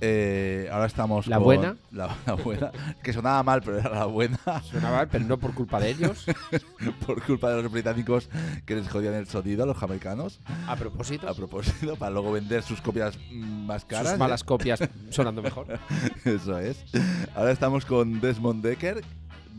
Eh, 0.00 0.70
ahora 0.72 0.86
estamos 0.86 1.26
¿La 1.26 1.36
con 1.36 1.44
buena? 1.44 1.76
La, 1.90 2.16
la 2.24 2.32
buena, 2.32 2.72
que 3.02 3.12
sonaba 3.12 3.42
mal, 3.42 3.60
pero 3.62 3.78
era 3.78 3.90
la 3.90 4.06
buena, 4.06 4.38
Suena 4.62 4.90
mal, 4.90 5.08
pero 5.08 5.26
no 5.26 5.38
por 5.38 5.52
culpa 5.52 5.78
de 5.80 5.90
ellos. 5.90 6.24
por 7.06 7.22
culpa 7.22 7.50
de 7.50 7.62
los 7.62 7.70
británicos 7.70 8.30
que 8.64 8.76
les 8.76 8.88
jodían 8.88 9.12
el 9.12 9.26
sonido 9.26 9.64
a 9.64 9.66
los 9.66 9.76
jamaicanos, 9.76 10.40
A 10.66 10.76
propósito, 10.76 11.28
a 11.28 11.34
propósito, 11.34 11.96
para 11.96 12.12
luego 12.12 12.32
vender 12.32 12.62
sus 12.62 12.80
copias 12.80 13.18
más 13.30 13.84
caras. 13.84 14.06
sus 14.06 14.14
¿eh? 14.14 14.18
malas 14.18 14.44
copias 14.44 14.80
sonando 15.10 15.42
mejor. 15.42 15.78
Eso 16.24 16.58
es. 16.58 16.82
Ahora 17.34 17.50
estamos 17.52 17.84
con 17.84 18.20
Desmond 18.22 18.62
Decker, 18.64 19.02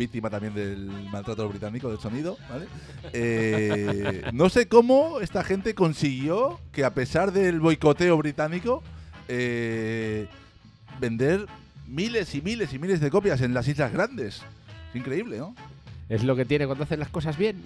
víctima 0.01 0.31
también 0.31 0.55
del 0.55 0.89
maltrato 1.11 1.47
británico 1.47 1.89
del 1.89 1.99
sonido. 1.99 2.37
Eh, 3.13 4.23
no 4.33 4.49
sé 4.49 4.67
cómo 4.67 5.19
esta 5.19 5.43
gente 5.43 5.75
consiguió 5.75 6.59
que 6.71 6.83
a 6.83 6.93
pesar 6.95 7.31
del 7.31 7.59
boicoteo 7.59 8.17
británico, 8.17 8.81
eh, 9.27 10.25
vender 10.99 11.45
miles 11.87 12.33
y 12.33 12.41
miles 12.41 12.73
y 12.73 12.79
miles 12.79 12.99
de 12.99 13.11
copias 13.11 13.41
en 13.41 13.53
las 13.53 13.67
Islas 13.67 13.93
Grandes. 13.93 14.41
Es 14.89 14.95
increíble, 14.95 15.37
¿no? 15.37 15.55
Es 16.09 16.23
lo 16.23 16.35
que 16.35 16.45
tiene 16.45 16.65
cuando 16.65 16.83
hacen 16.83 16.99
las 16.99 17.09
cosas 17.09 17.37
bien. 17.37 17.63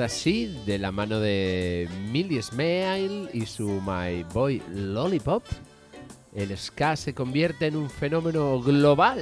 Ahora 0.00 0.08
sí, 0.08 0.46
de 0.64 0.78
la 0.78 0.92
mano 0.92 1.20
de 1.20 1.86
Millie 2.10 2.42
Smile 2.42 3.28
y 3.34 3.44
su 3.44 3.82
My 3.82 4.22
Boy 4.32 4.62
Lollipop, 4.72 5.44
el 6.34 6.56
ska 6.56 6.96
se 6.96 7.12
convierte 7.12 7.66
en 7.66 7.76
un 7.76 7.90
fenómeno 7.90 8.62
global. 8.62 9.18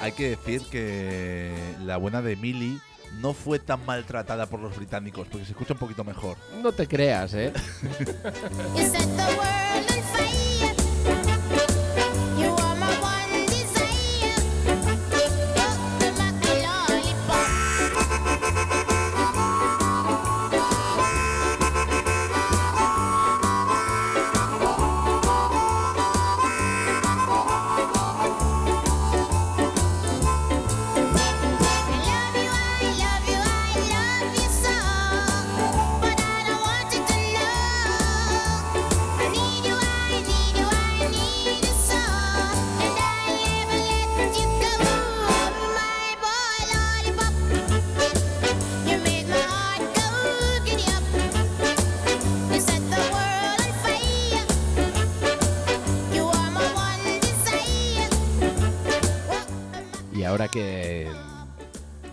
Hay 0.00 0.12
que 0.12 0.30
decir 0.30 0.62
que 0.70 1.52
la 1.84 1.98
buena 1.98 2.22
de 2.22 2.36
Millie 2.36 2.78
no 3.20 3.34
fue 3.34 3.58
tan 3.58 3.84
maltratada 3.84 4.46
por 4.46 4.60
los 4.60 4.74
británicos, 4.74 5.28
porque 5.28 5.44
se 5.44 5.52
escucha 5.52 5.74
un 5.74 5.80
poquito 5.80 6.02
mejor. 6.02 6.38
No 6.62 6.72
te 6.72 6.88
creas, 6.88 7.34
¿eh? 7.34 7.52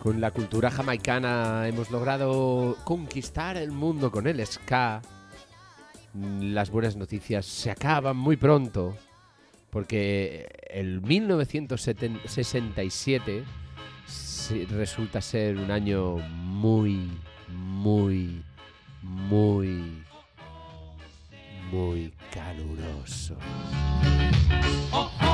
con 0.01 0.19
la 0.19 0.31
cultura 0.31 0.71
jamaicana 0.71 1.67
hemos 1.67 1.91
logrado 1.91 2.75
conquistar 2.83 3.55
el 3.57 3.71
mundo 3.71 4.11
con 4.11 4.25
el 4.27 4.43
ska, 4.45 5.01
las 6.41 6.71
buenas 6.71 6.95
noticias 6.95 7.45
se 7.45 7.69
acaban 7.71 8.17
muy 8.17 8.35
pronto, 8.35 8.97
porque 9.69 10.49
el 10.71 11.01
1967 11.01 13.43
se- 14.07 14.65
resulta 14.65 15.21
ser 15.21 15.57
un 15.57 15.69
año 15.69 16.15
muy, 16.33 17.11
muy, 17.49 18.43
muy, 19.03 20.03
muy 21.71 22.11
caluroso. 22.33 23.35
Oh, 24.91 25.11
oh, 25.21 25.30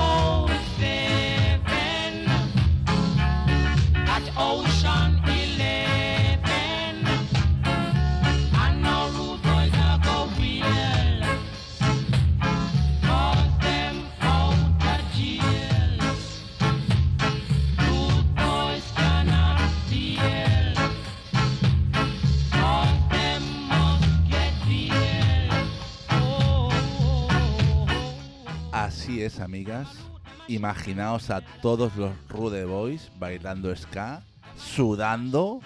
amigas. 29.40 30.07
Imaginaos 30.48 31.30
a 31.30 31.42
todos 31.62 31.96
los 31.96 32.12
Rude 32.30 32.66
Boys 32.66 33.12
bailando 33.20 33.76
ska, 33.76 34.22
sudando 34.58 35.60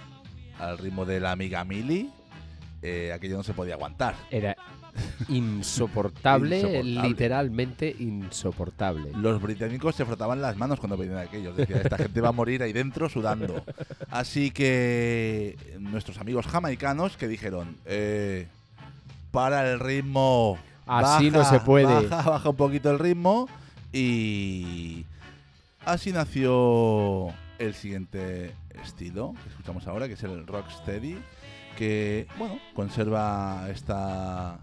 al 0.59 0.77
ritmo 0.77 1.05
de 1.05 1.19
la 1.19 1.31
amiga 1.31 1.63
Millie 1.63 2.09
eh, 2.81 3.11
aquello 3.13 3.37
no 3.37 3.43
se 3.43 3.53
podía 3.53 3.75
aguantar. 3.75 4.15
Era 4.31 4.55
insoportable, 5.29 6.57
Insoportable. 6.59 7.07
literalmente 7.07 7.95
insoportable. 7.99 9.11
Los 9.13 9.39
británicos 9.41 9.95
se 9.95 10.03
frotaban 10.03 10.41
las 10.41 10.57
manos 10.57 10.79
cuando 10.79 10.97
veían 10.97 11.17
aquello. 11.17 11.53
Decían, 11.53 11.81
esta 11.81 11.97
gente 11.97 12.21
va 12.21 12.29
a 12.29 12.33
morir 12.33 12.63
ahí 12.63 12.73
dentro 12.73 13.07
sudando. 13.07 13.63
Así 14.09 14.49
que 14.49 15.57
nuestros 15.79 16.17
amigos 16.17 16.47
jamaicanos 16.47 17.17
que 17.17 17.27
dijeron, 17.27 17.77
eh, 17.85 18.47
para 19.29 19.71
el 19.71 19.79
ritmo. 19.79 20.57
Así 20.87 21.29
no 21.29 21.45
se 21.45 21.59
puede. 21.59 22.07
Baja, 22.07 22.29
baja 22.31 22.49
un 22.49 22.55
poquito 22.55 22.89
el 22.89 22.97
ritmo. 22.97 23.47
Y 23.93 25.05
así 25.85 26.11
nació 26.11 27.33
el 27.59 27.73
siguiente 27.73 28.55
estilo 28.83 29.33
que 29.43 29.49
escuchamos 29.49 29.87
ahora, 29.87 30.07
que 30.07 30.13
es 30.13 30.23
el 30.23 30.47
rocksteady, 30.47 31.17
que, 31.77 32.27
bueno, 32.37 32.57
conserva 32.73 33.67
esta 33.69 34.59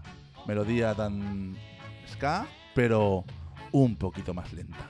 melodía 0.47 0.95
tan 0.95 1.55
ska, 2.11 2.47
pero 2.73 3.23
un 3.71 3.95
poquito 3.95 4.33
más 4.33 4.51
lenta. 4.53 4.89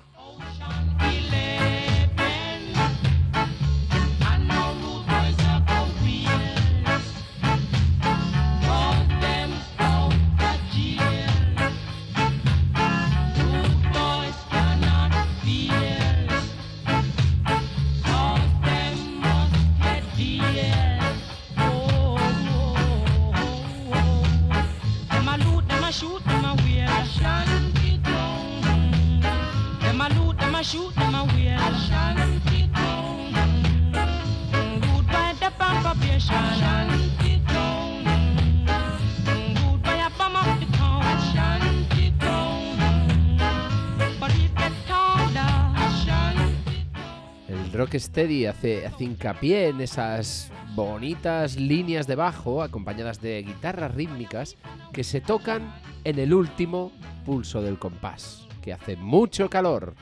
El 47.48 47.72
Rocksteady 47.72 48.45
hace, 48.45 48.86
hace 48.86 49.04
hincapié 49.06 49.69
en 49.69 49.80
esas 49.80 50.52
bonitas 50.76 51.56
líneas 51.56 52.06
de 52.06 52.15
bajo 52.15 52.62
acompañadas 52.63 53.22
de 53.22 53.43
guitarras 53.43 53.95
rítmicas 53.95 54.58
que 54.91 55.06
se 55.06 55.22
tocan 55.22 55.74
en 56.04 56.19
el 56.19 56.34
último 56.34 56.91
pulso 57.26 57.62
del 57.62 57.80
compás, 57.80 58.45
que 58.62 58.74
hace 58.74 58.98
mucho 58.98 59.50
calor. 59.50 59.95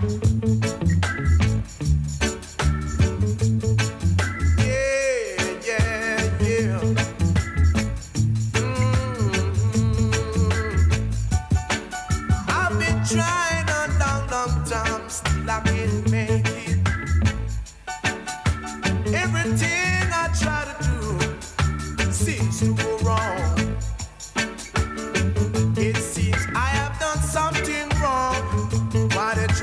thank 0.00 1.06
you 1.06 1.17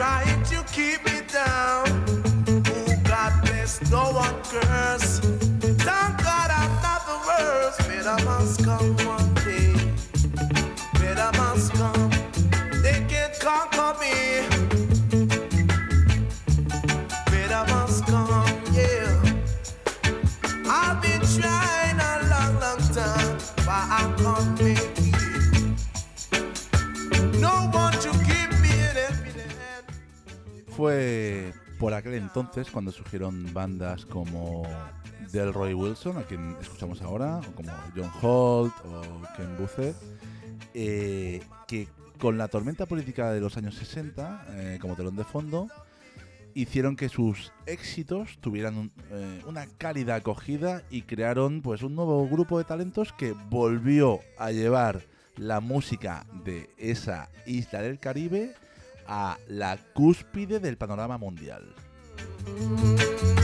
trying 0.06 0.44
to 0.44 0.58
keep 0.72 1.04
me 1.08 1.18
down? 1.34 1.86
Oh, 2.76 2.94
God 3.12 3.34
bless, 3.44 3.72
no 3.90 4.04
one 4.24 4.36
curse. 4.52 5.05
Aquel 32.06 32.22
entonces 32.22 32.70
cuando 32.70 32.92
surgieron 32.92 33.52
bandas 33.52 34.06
como 34.06 34.62
Delroy 35.32 35.74
Wilson, 35.74 36.18
a 36.18 36.22
quien 36.24 36.56
escuchamos 36.62 37.02
ahora, 37.02 37.38
o 37.40 37.52
como 37.56 37.72
John 37.96 38.12
Holt 38.22 38.74
o 38.86 39.02
Ken 39.36 39.58
Booth, 39.58 39.96
eh, 40.76 41.42
que 41.68 41.88
con 42.20 42.38
la 42.38 42.48
tormenta 42.48 42.86
política 42.86 43.32
de 43.32 43.42
los 43.42 43.58
años 43.58 43.74
60 43.76 44.46
eh, 44.52 44.78
como 44.80 44.96
telón 44.96 45.16
de 45.16 45.24
fondo, 45.24 45.68
hicieron 46.54 46.96
que 46.96 47.10
sus 47.10 47.52
éxitos 47.66 48.38
tuvieran 48.40 48.78
un- 48.78 48.92
eh, 49.10 49.42
una 49.48 49.66
cálida 49.66 50.14
acogida 50.14 50.84
y 50.92 51.02
crearon 51.02 51.64
pues 51.64 51.82
un 51.82 51.96
nuevo 51.96 52.28
grupo 52.30 52.60
de 52.60 52.66
talentos 52.66 53.14
que 53.14 53.32
volvió 53.50 54.20
a 54.38 54.52
llevar 54.52 55.02
la 55.38 55.60
música 55.60 56.28
de 56.46 56.70
esa 56.78 57.30
isla 57.48 57.82
del 57.82 57.98
Caribe 58.00 58.54
a 59.08 59.38
la 59.48 59.78
cúspide 59.96 60.60
del 60.60 60.78
panorama 60.78 61.18
mundial. 61.18 61.74
Thank 62.46 63.24
you. 63.24 63.35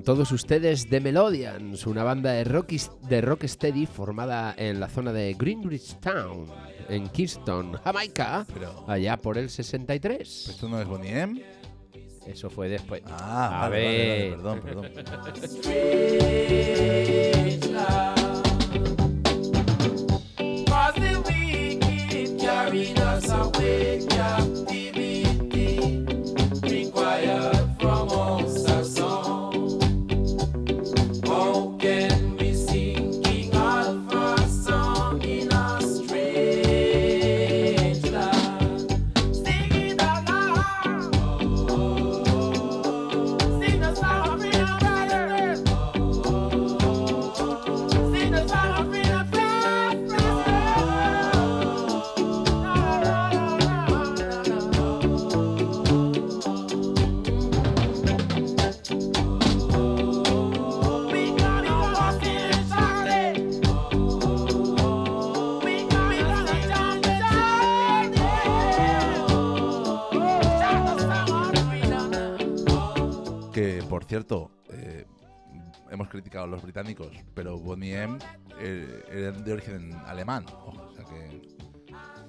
Con 0.00 0.04
todos 0.16 0.32
ustedes 0.32 0.88
The 0.88 0.98
Melodians, 0.98 1.86
una 1.86 2.02
banda 2.02 2.32
de 2.32 2.44
rock, 2.44 2.70
de 3.06 3.20
rocksteady 3.20 3.84
formada 3.84 4.54
en 4.56 4.80
la 4.80 4.88
zona 4.88 5.12
de 5.12 5.34
Greenwich 5.34 5.98
Town, 6.00 6.46
en 6.88 7.06
Kingston, 7.10 7.74
Jamaica, 7.84 8.46
Pero- 8.54 8.86
allá 8.88 9.18
por 9.18 9.36
el 9.36 9.50
63. 9.50 10.48
¿Esto 10.48 10.70
no 10.70 10.80
es 10.80 10.88
Bonnie 10.88 11.20
M? 11.20 11.42
Eso 12.26 12.48
fue 12.48 12.70
después. 12.70 13.02
Ah, 13.10 13.66
A 13.66 13.68
vale, 13.68 14.34
vale, 14.36 14.36
vale, 14.42 14.60
ver. 14.60 14.62
perdón, 14.64 14.90
perdón. 14.90 16.00
Cierto, 74.10 74.50
eh, 74.70 75.06
hemos 75.88 76.08
criticado 76.08 76.44
a 76.44 76.48
los 76.48 76.60
británicos, 76.64 77.12
pero 77.32 77.56
Bonnie 77.60 77.94
M 77.94 78.18
eh, 78.58 79.04
eran 79.08 79.44
de 79.44 79.52
origen 79.52 79.94
alemán. 80.04 80.44
Ojo, 80.48 80.82
o 80.82 80.92
sea 80.92 81.04
que 81.04 81.40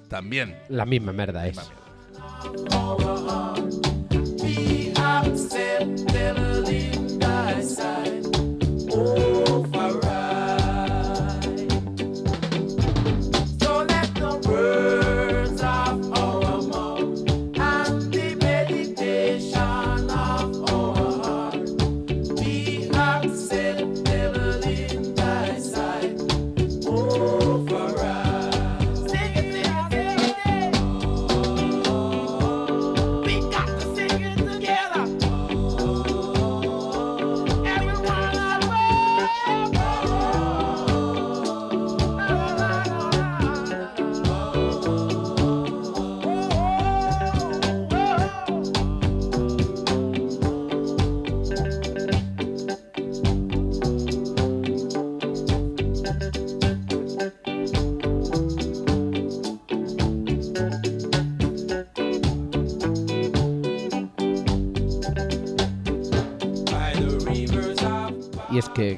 también. 0.08 0.56
La 0.68 0.86
misma 0.86 1.12
merda 1.12 1.44
es. 1.44 1.56
Be 4.40 4.92
acceptable 4.96 6.62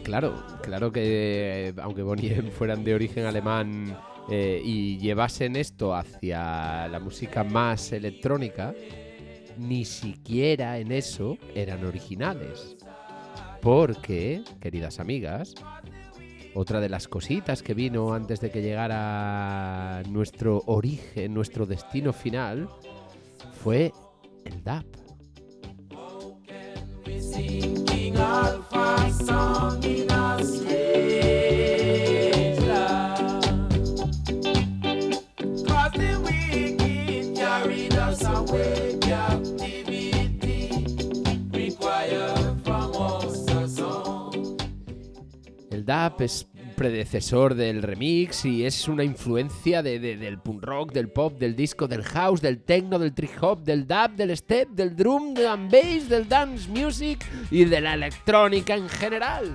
claro, 0.04 0.44
claro 0.62 0.92
que 0.92 1.68
eh, 1.68 1.74
aunque 1.82 2.02
Bonnie 2.02 2.42
fueran 2.56 2.84
de 2.84 2.94
origen 2.94 3.24
alemán 3.24 3.96
eh, 4.30 4.60
y 4.64 4.98
llevasen 4.98 5.56
esto 5.56 5.94
hacia 5.94 6.86
la 6.88 7.00
música 7.00 7.42
más 7.42 7.92
electrónica, 7.92 8.74
ni 9.58 9.84
siquiera 9.84 10.78
en 10.78 10.92
eso 10.92 11.36
eran 11.54 11.84
originales. 11.84 12.76
Porque, 13.60 14.42
queridas 14.60 15.00
amigas, 15.00 15.54
otra 16.54 16.80
de 16.80 16.88
las 16.88 17.08
cositas 17.08 17.62
que 17.62 17.74
vino 17.74 18.14
antes 18.14 18.40
de 18.40 18.50
que 18.50 18.62
llegara 18.62 20.02
nuestro 20.08 20.62
origen, 20.66 21.32
nuestro 21.34 21.66
destino 21.66 22.12
final, 22.12 22.68
fue 23.62 23.92
el 24.44 24.62
DAP. 24.62 24.84
Es 46.18 46.46
predecesor 46.76 47.54
del 47.54 47.82
remix 47.82 48.44
y 48.44 48.64
es 48.64 48.88
una 48.88 49.04
influencia 49.04 49.82
de- 49.82 49.98
de- 49.98 50.16
del 50.16 50.38
punk 50.38 50.62
rock, 50.62 50.92
del 50.92 51.08
pop, 51.08 51.38
del 51.38 51.54
disco, 51.56 51.86
del 51.88 52.02
house, 52.04 52.40
del 52.40 52.60
techno, 52.62 52.98
del 52.98 53.12
trip 53.14 53.30
hop, 53.42 53.62
del 53.64 53.86
dub, 53.86 54.10
del 54.16 54.36
step, 54.36 54.68
del 54.70 54.94
drum, 54.96 55.34
del 55.34 55.68
bass, 55.68 56.08
del 56.08 56.28
dance 56.28 56.68
music 56.68 57.24
y 57.50 57.64
de 57.64 57.80
la 57.80 57.94
electrónica 57.94 58.74
en 58.74 58.88
general. 58.88 59.52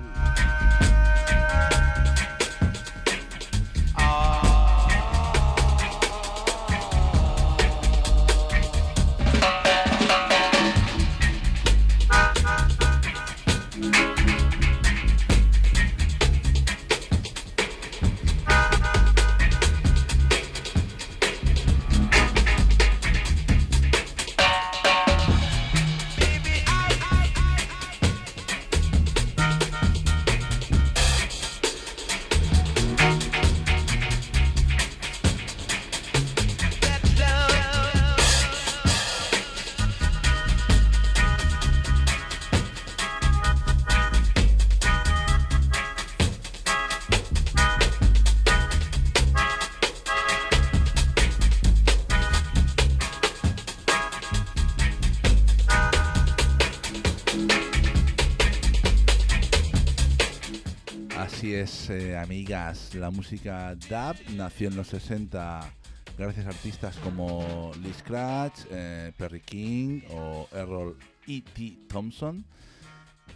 La 62.50 63.12
música 63.12 63.76
dub 63.76 64.16
nació 64.34 64.66
en 64.66 64.76
los 64.76 64.88
60 64.88 65.72
gracias 66.18 66.46
a 66.46 66.48
artistas 66.48 66.96
como 66.96 67.70
Lee 67.80 67.92
Scratch, 67.92 68.62
eh, 68.72 69.12
Perry 69.16 69.40
King 69.40 70.00
o 70.10 70.48
Errol 70.50 70.96
E.T. 71.28 71.78
Thompson 71.88 72.44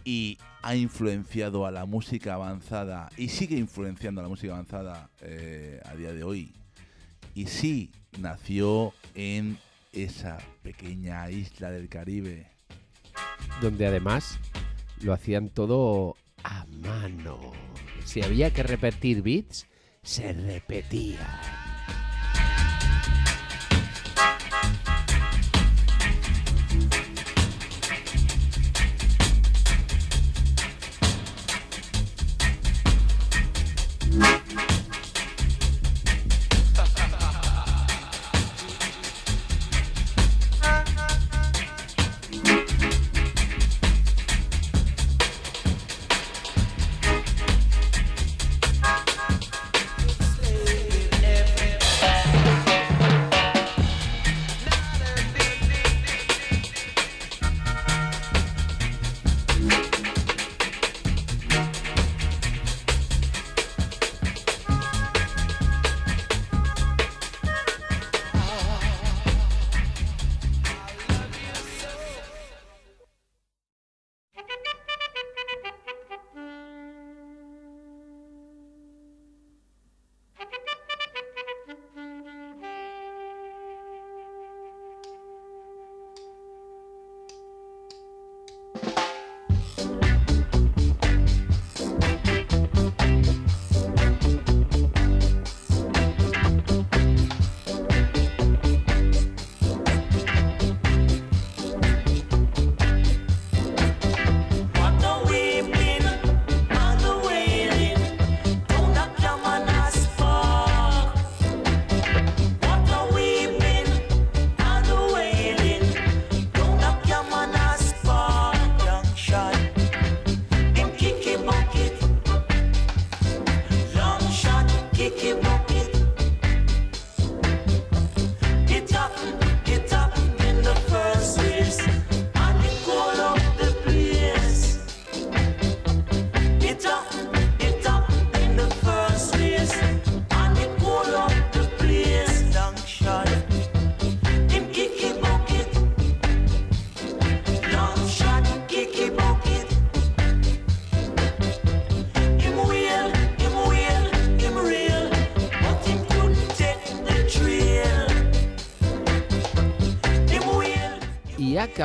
y 0.03 0.37
ha 0.63 0.75
influenciado 0.75 1.65
a 1.65 1.71
la 1.71 1.85
música 1.85 2.33
avanzada 2.33 3.07
y 3.15 3.29
sigue 3.29 3.55
influenciando 3.55 4.19
a 4.19 4.23
la 4.23 4.27
música 4.27 4.51
avanzada 4.51 5.09
eh, 5.21 5.79
a 5.85 5.95
día 5.95 6.11
de 6.11 6.25
hoy. 6.25 6.53
Y 7.33 7.45
sí, 7.45 7.91
nació 8.19 8.93
en 9.13 9.57
esa 9.93 10.39
pequeña 10.61 11.31
isla 11.31 11.71
del 11.71 11.87
Caribe. 11.87 12.47
Donde 13.61 13.87
además 13.87 14.39
lo 14.99 15.13
hacían 15.13 15.47
todo 15.47 16.17
a 16.43 16.65
mano. 16.65 17.53
Si 18.05 18.21
había 18.21 18.53
que 18.53 18.63
repetir 18.63 19.21
beats, 19.21 19.67
se 20.03 20.31
repetía. 20.31 21.54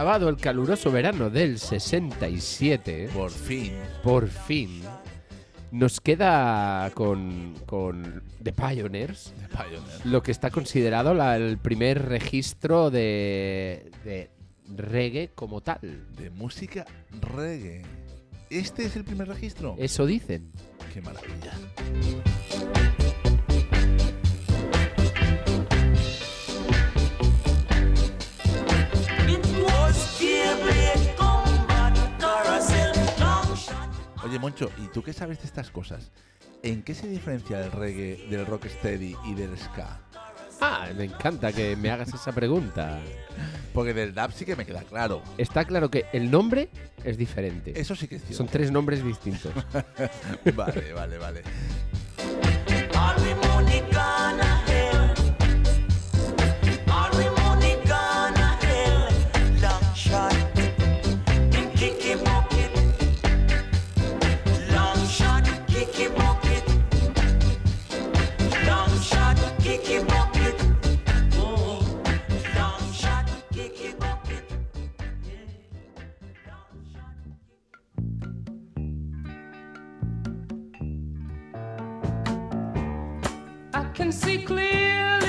Acabado 0.00 0.30
el 0.30 0.36
caluroso 0.38 0.90
verano 0.90 1.28
del 1.28 1.58
67. 1.58 3.10
Por 3.12 3.30
fin. 3.30 3.72
Por 4.02 4.28
fin. 4.28 4.80
Nos 5.72 6.00
queda 6.00 6.90
con, 6.94 7.54
con 7.66 8.22
The 8.42 8.52
Pioneers 8.54 9.34
The 9.38 9.48
Pioneer. 9.56 10.06
lo 10.06 10.22
que 10.22 10.30
está 10.32 10.50
considerado 10.50 11.12
la- 11.12 11.36
el 11.36 11.58
primer 11.58 12.06
registro 12.08 12.90
de, 12.90 13.90
de 14.04 14.30
reggae 14.74 15.28
como 15.34 15.60
tal. 15.60 15.80
De 16.16 16.30
música 16.30 16.86
reggae. 17.20 17.82
¿Este 18.48 18.86
es 18.86 18.96
el 18.96 19.04
primer 19.04 19.28
registro? 19.28 19.76
Eso 19.78 20.06
dicen. 20.06 20.50
Qué 20.94 21.02
maravilla. 21.02 21.52
Oye, 34.30 34.38
Moncho, 34.38 34.70
¿y 34.78 34.86
tú 34.86 35.02
qué 35.02 35.12
sabes 35.12 35.40
de 35.40 35.46
estas 35.46 35.72
cosas? 35.72 36.12
¿En 36.62 36.84
qué 36.84 36.94
se 36.94 37.08
diferencia 37.08 37.64
el 37.64 37.72
reggae 37.72 38.28
del 38.30 38.46
rocksteady 38.46 39.16
y 39.26 39.34
del 39.34 39.58
ska? 39.58 39.98
Ah, 40.60 40.86
me 40.96 41.02
encanta 41.06 41.52
que 41.52 41.74
me 41.74 41.90
hagas 41.90 42.14
esa 42.14 42.30
pregunta. 42.30 43.00
Porque 43.74 43.92
del 43.92 44.14
dub 44.14 44.30
sí 44.32 44.44
que 44.44 44.54
me 44.54 44.64
queda 44.64 44.84
claro. 44.84 45.20
Está 45.36 45.64
claro 45.64 45.90
que 45.90 46.06
el 46.12 46.30
nombre 46.30 46.68
es 47.02 47.18
diferente. 47.18 47.72
Eso 47.74 47.96
sí 47.96 48.06
que 48.06 48.14
es 48.16 48.22
Son 48.22 48.30
cierto. 48.46 48.52
tres 48.52 48.70
nombres 48.70 49.02
distintos. 49.04 49.52
Vale, 50.54 50.92
vale, 50.92 51.18
vale. 51.18 51.42
Can 84.00 84.10
see 84.10 84.38
clearly 84.38 85.19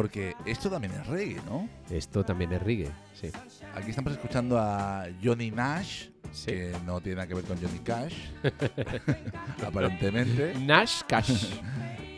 Porque 0.00 0.34
esto 0.46 0.70
también 0.70 0.94
es 0.94 1.06
reggae, 1.06 1.42
¿no? 1.44 1.68
Esto 1.90 2.24
también 2.24 2.50
es 2.54 2.62
reggae, 2.62 2.90
sí. 3.12 3.28
Aquí 3.74 3.90
estamos 3.90 4.12
escuchando 4.14 4.58
a 4.58 5.04
Johnny 5.22 5.50
Nash, 5.50 6.06
Sí. 6.32 6.46
que 6.52 6.72
no 6.86 7.02
tiene 7.02 7.16
nada 7.16 7.28
que 7.28 7.34
ver 7.34 7.44
con 7.44 7.58
Johnny 7.60 7.80
Cash, 7.80 8.14
aparentemente. 9.66 10.54
Nash 10.60 11.02
Cash. 11.06 11.52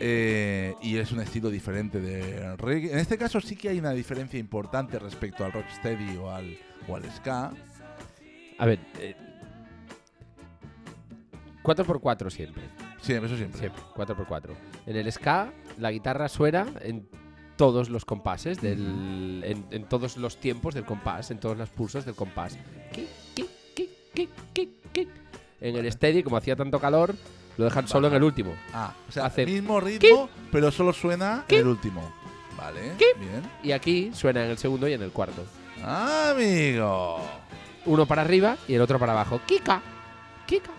Eh, 0.05 0.75
y 0.81 0.97
es 0.97 1.13
un 1.13 1.21
estilo 1.21 1.49
diferente 1.49 2.01
de 2.01 2.57
reggae. 2.57 2.91
En 2.91 2.99
este 2.99 3.17
caso 3.17 3.39
sí 3.39 3.55
que 3.55 3.69
hay 3.69 3.79
una 3.79 3.91
diferencia 3.91 4.37
importante 4.37 4.99
respecto 4.99 5.45
al 5.45 5.53
rocksteady 5.53 6.17
o 6.17 6.29
al, 6.29 6.57
o 6.89 6.95
al 6.97 7.09
ska. 7.13 7.53
A 8.57 8.65
ver, 8.65 8.79
eh, 8.99 9.15
4x4 11.63 12.29
siempre. 12.29 12.63
Sí, 13.01 13.13
eso 13.13 13.37
siempre. 13.37 13.59
Siempre, 13.59 13.81
4x4. 13.95 14.49
En 14.87 14.95
el 14.97 15.09
ska, 15.09 15.53
la 15.77 15.91
guitarra 15.91 16.27
suena 16.27 16.65
en 16.81 17.07
todos 17.63 17.89
los 17.89 18.03
compases, 18.03 18.59
del, 18.59 19.41
en, 19.45 19.65
en 19.71 19.85
todos 19.85 20.17
los 20.17 20.35
tiempos 20.35 20.75
del 20.75 20.83
compás, 20.83 21.31
en 21.31 21.39
todos 21.39 21.57
los 21.57 21.69
pulsos 21.69 22.03
del 22.03 22.13
compás. 22.13 22.57
En 25.61 25.75
el 25.77 25.89
steady, 25.89 26.23
como 26.23 26.35
hacía 26.35 26.57
tanto 26.57 26.77
calor, 26.77 27.15
lo 27.55 27.63
dejan 27.63 27.87
solo 27.87 28.09
en 28.09 28.15
el 28.15 28.23
último. 28.23 28.53
Ah, 28.73 28.93
o 29.07 29.11
sea, 29.13 29.27
Hace 29.27 29.45
mismo 29.45 29.79
ritmo, 29.79 30.27
pero 30.51 30.71
solo 30.71 30.91
suena 30.91 31.45
en 31.47 31.59
el 31.59 31.67
último. 31.67 32.13
Vale, 32.57 32.81
bien. 33.17 33.49
Y 33.63 33.71
aquí 33.71 34.11
suena 34.13 34.43
en 34.43 34.51
el 34.51 34.57
segundo 34.57 34.89
y 34.89 34.93
en 34.93 35.01
el 35.01 35.11
cuarto. 35.11 35.45
Amigo. 35.81 37.21
Uno 37.85 38.05
para 38.05 38.23
arriba 38.23 38.57
y 38.67 38.73
el 38.73 38.81
otro 38.81 38.99
para 38.99 39.13
abajo. 39.13 39.39
Kika. 39.45 39.81
Kika. 40.45 40.71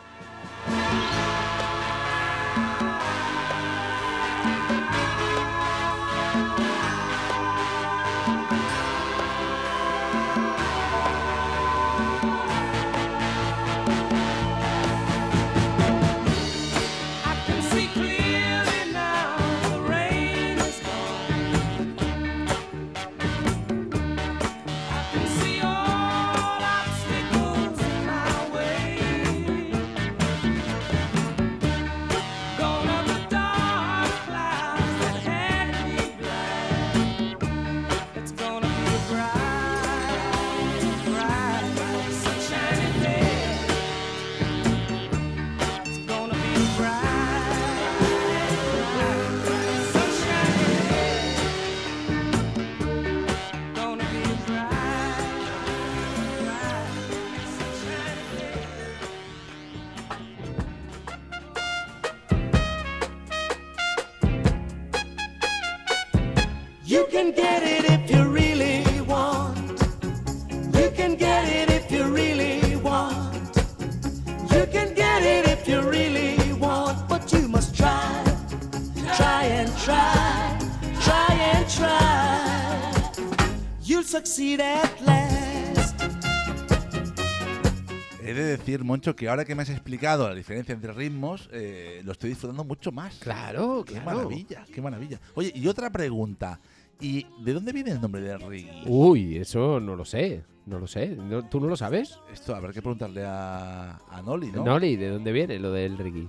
Decir, 88.76 88.84
Moncho, 88.86 89.14
que 89.16 89.28
ahora 89.28 89.44
que 89.44 89.54
me 89.54 89.62
has 89.62 89.70
explicado 89.70 90.28
la 90.28 90.34
diferencia 90.34 90.74
entre 90.74 90.92
ritmos, 90.92 91.48
eh, 91.52 92.00
lo 92.04 92.12
estoy 92.12 92.30
disfrutando 92.30 92.64
mucho 92.64 92.92
más. 92.92 93.16
Claro, 93.16 93.84
Qué 93.86 93.94
claro. 93.94 94.04
maravilla, 94.18 94.64
qué 94.72 94.80
maravilla. 94.82 95.20
Oye, 95.34 95.52
y 95.54 95.66
otra 95.68 95.90
pregunta. 95.90 96.60
¿Y 97.00 97.26
de 97.42 97.52
dónde 97.52 97.72
viene 97.72 97.90
el 97.90 98.00
nombre 98.00 98.20
de 98.22 98.38
reggae? 98.38 98.82
Uy, 98.86 99.36
eso 99.36 99.80
no 99.80 99.96
lo 99.96 100.04
sé. 100.04 100.44
No 100.66 100.78
lo 100.78 100.86
sé. 100.86 101.08
No- 101.08 101.44
¿Tú 101.48 101.60
no 101.60 101.66
lo 101.66 101.76
sabes? 101.76 102.18
Esto 102.32 102.54
habrá 102.54 102.72
que 102.72 102.80
preguntarle 102.80 103.24
a, 103.24 103.96
a 104.08 104.22
Noli, 104.22 104.50
¿no? 104.52 104.64
Noli, 104.64 104.96
¿de 104.96 105.08
dónde 105.10 105.32
viene 105.32 105.58
lo 105.58 105.72
del 105.72 105.98
reggae? 105.98 106.28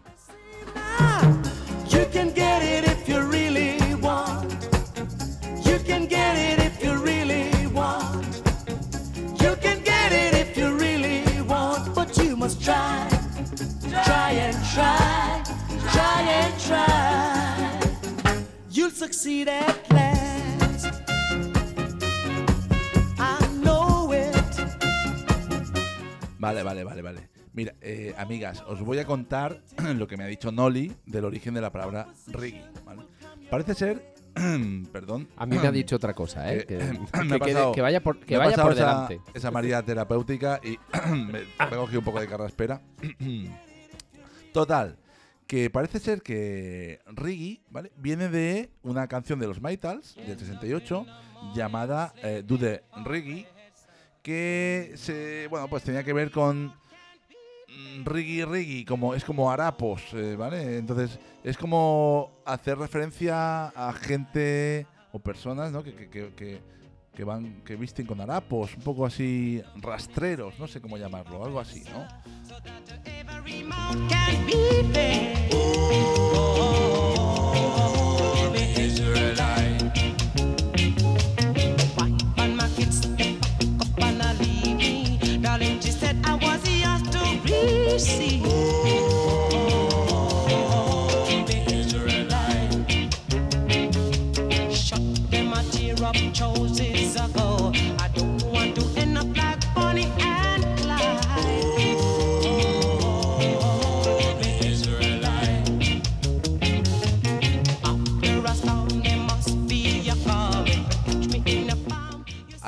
You 1.89 2.01
can 2.11 2.33
get 2.33 2.61
it 2.63 2.85
if 2.87 3.07
you 3.07 3.19
really 3.31 3.77
want. 4.01 4.51
You 5.63 5.77
can 5.85 6.07
get 6.07 6.35
it 6.37 6.64
succeed 19.05 19.47
at 19.47 19.77
last. 19.93 20.87
I 23.19 23.47
know 23.63 24.11
it. 24.11 24.35
Vale, 26.39 26.63
vale, 26.63 26.83
vale, 26.83 27.01
vale. 27.03 27.29
Mira, 27.53 27.73
eh, 27.81 28.13
amigas, 28.17 28.63
os 28.67 28.81
voy 28.81 28.97
a 28.99 29.05
contar 29.05 29.61
lo 29.95 30.07
que 30.07 30.17
me 30.17 30.23
ha 30.23 30.27
dicho 30.27 30.51
Noli 30.51 30.91
del 31.05 31.25
origen 31.25 31.53
de 31.53 31.61
la 31.61 31.71
palabra 31.71 32.07
reggae. 32.27 32.63
¿vale? 32.83 33.03
Parece 33.51 33.75
ser, 33.75 34.15
perdón, 34.91 35.27
A 35.37 35.45
mí 35.45 35.57
me 35.59 35.67
ha 35.67 35.71
dicho 35.71 35.95
otra 35.97 36.13
cosa, 36.15 36.51
¿eh? 36.51 36.65
Que- 36.65 36.77
Que, 36.77 36.83
me 36.83 36.97
que 36.97 37.35
ha 37.35 37.39
quede- 37.39 37.53
pasado- 37.53 37.71
que 37.73 37.81
vaya 37.81 38.01
por, 38.01 38.19
que 38.19 38.37
vaya 38.37 38.55
por 38.61 38.73
esa, 38.73 38.85
delante. 38.85 39.21
esa 39.35 39.51
María 39.51 39.83
terapéutica 39.83 40.59
y 40.63 40.79
me, 41.11 41.31
me 41.31 41.39
he 41.39 41.75
cogido 41.75 41.99
un 41.99 42.05
poco 42.05 42.19
de 42.19 42.27
carraspera. 42.27 42.81
Total, 44.51 44.97
que 45.47 45.69
parece 45.69 45.99
ser 45.99 46.21
que 46.21 46.99
reggae, 47.07 47.61
¿vale? 47.69 47.91
Viene 47.97 48.29
de 48.29 48.71
una 48.83 49.07
canción 49.07 49.39
de 49.39 49.47
los 49.47 49.61
Maitals 49.61 50.15
del 50.15 50.37
68 50.37 51.05
llamada 51.53 52.13
eh, 52.23 52.43
Do 52.45 52.57
the 52.57 52.83
Reggae, 53.03 53.47
que 54.23 54.93
se, 54.95 55.47
bueno, 55.49 55.67
pues 55.67 55.83
tenía 55.83 56.03
que 56.03 56.13
ver 56.13 56.31
con 56.31 56.67
mm, 56.67 58.03
reggae, 58.05 58.45
reggae, 58.45 58.85
como 58.85 59.13
es 59.13 59.23
como 59.23 59.51
harapos, 59.51 60.01
eh, 60.13 60.35
¿vale? 60.35 60.77
Entonces 60.77 61.19
es 61.43 61.57
como 61.57 62.41
hacer 62.45 62.77
referencia 62.77 63.67
a 63.67 63.93
gente 63.93 64.87
o 65.11 65.19
personas, 65.19 65.71
¿no? 65.71 65.83
Que, 65.83 65.93
que, 65.93 66.33
que, 66.35 66.61
que- 67.16 67.24
van, 67.24 67.61
que 67.63 67.76
visten 67.76 68.05
con 68.05 68.20
harapos, 68.22 68.76
un 68.76 68.84
poco 68.84 69.05
así 69.05 69.61
rastreros, 69.78 70.59
no 70.59 70.68
sé 70.68 70.82
cómo 70.82 70.97
llamarlo, 70.97 71.43
algo 71.43 71.59
así, 71.59 71.84
¿no? 71.91 72.05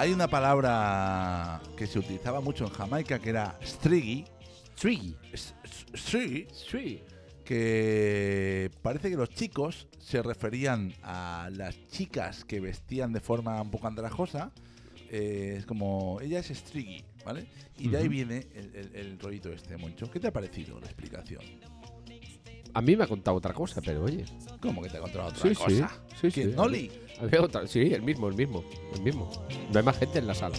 Hay 0.08 0.14
una 0.14 0.30
palabra 0.30 1.62
que 1.76 1.86
se 1.86 2.00
utilizaba 2.00 2.40
mucho 2.40 2.64
en 2.64 2.70
Jamaica 2.72 3.20
que 3.20 3.30
era 3.30 3.60
striggy, 3.62 4.24
Triggy. 4.80 5.18
s- 5.34 5.54
s- 5.66 5.86
striggy, 5.98 6.48
Sí. 6.72 7.02
que 7.44 8.72
parece 8.82 9.10
que 9.10 9.18
los 9.18 9.28
chicos 9.32 9.90
se 10.00 10.24
referían 10.24 10.94
a 11.04 11.50
las 11.52 11.76
chicas 11.90 12.46
que 12.46 12.62
vestían 12.62 13.12
de 13.12 13.20
forma 13.20 13.62
un 13.62 13.70
poco 13.70 13.88
andrajosa. 13.88 14.54
eh, 15.10 15.56
es 15.58 15.66
como, 15.66 16.20
ella 16.22 16.40
es 16.40 16.48
striggy, 16.48 17.04
¿vale? 17.26 17.46
Y 17.78 17.90
de 17.90 17.98
ahí 17.98 18.08
viene 18.08 18.48
el, 18.56 18.76
el, 18.76 18.96
el 18.96 19.20
rollito 19.20 19.52
este, 19.52 19.76
Moncho. 19.76 20.10
¿Qué 20.10 20.20
te 20.22 20.28
ha 20.28 20.34
parecido 20.34 20.80
la 20.80 20.86
explicación? 20.86 21.42
A 22.78 22.82
mí 22.82 22.96
me 22.96 23.06
ha 23.06 23.08
contado 23.08 23.36
otra 23.38 23.56
cosa, 23.56 23.82
pero 23.84 24.04
oye. 24.04 24.24
¿Cómo 24.62 24.84
que 24.84 24.90
te 24.90 24.98
ha 24.98 25.00
contado 25.02 25.30
otra 25.30 25.42
Sí, 25.42 25.50
sí. 25.50 25.56
cosa? 25.56 26.00
Sí, 26.22 26.30
¿Quién, 26.32 26.52
sí. 26.52 26.56
Noli? 26.56 26.92
Sí, 27.66 27.92
el 27.92 28.04
mismo, 28.04 28.28
el 28.28 28.36
mismo. 28.36 28.64
El 28.94 29.02
mismo. 29.02 29.32
No 29.74 29.80
hay 29.80 29.84
más 29.84 29.98
gente 29.98 30.20
en 30.20 30.28
la 30.28 30.36
sala. 30.36 30.56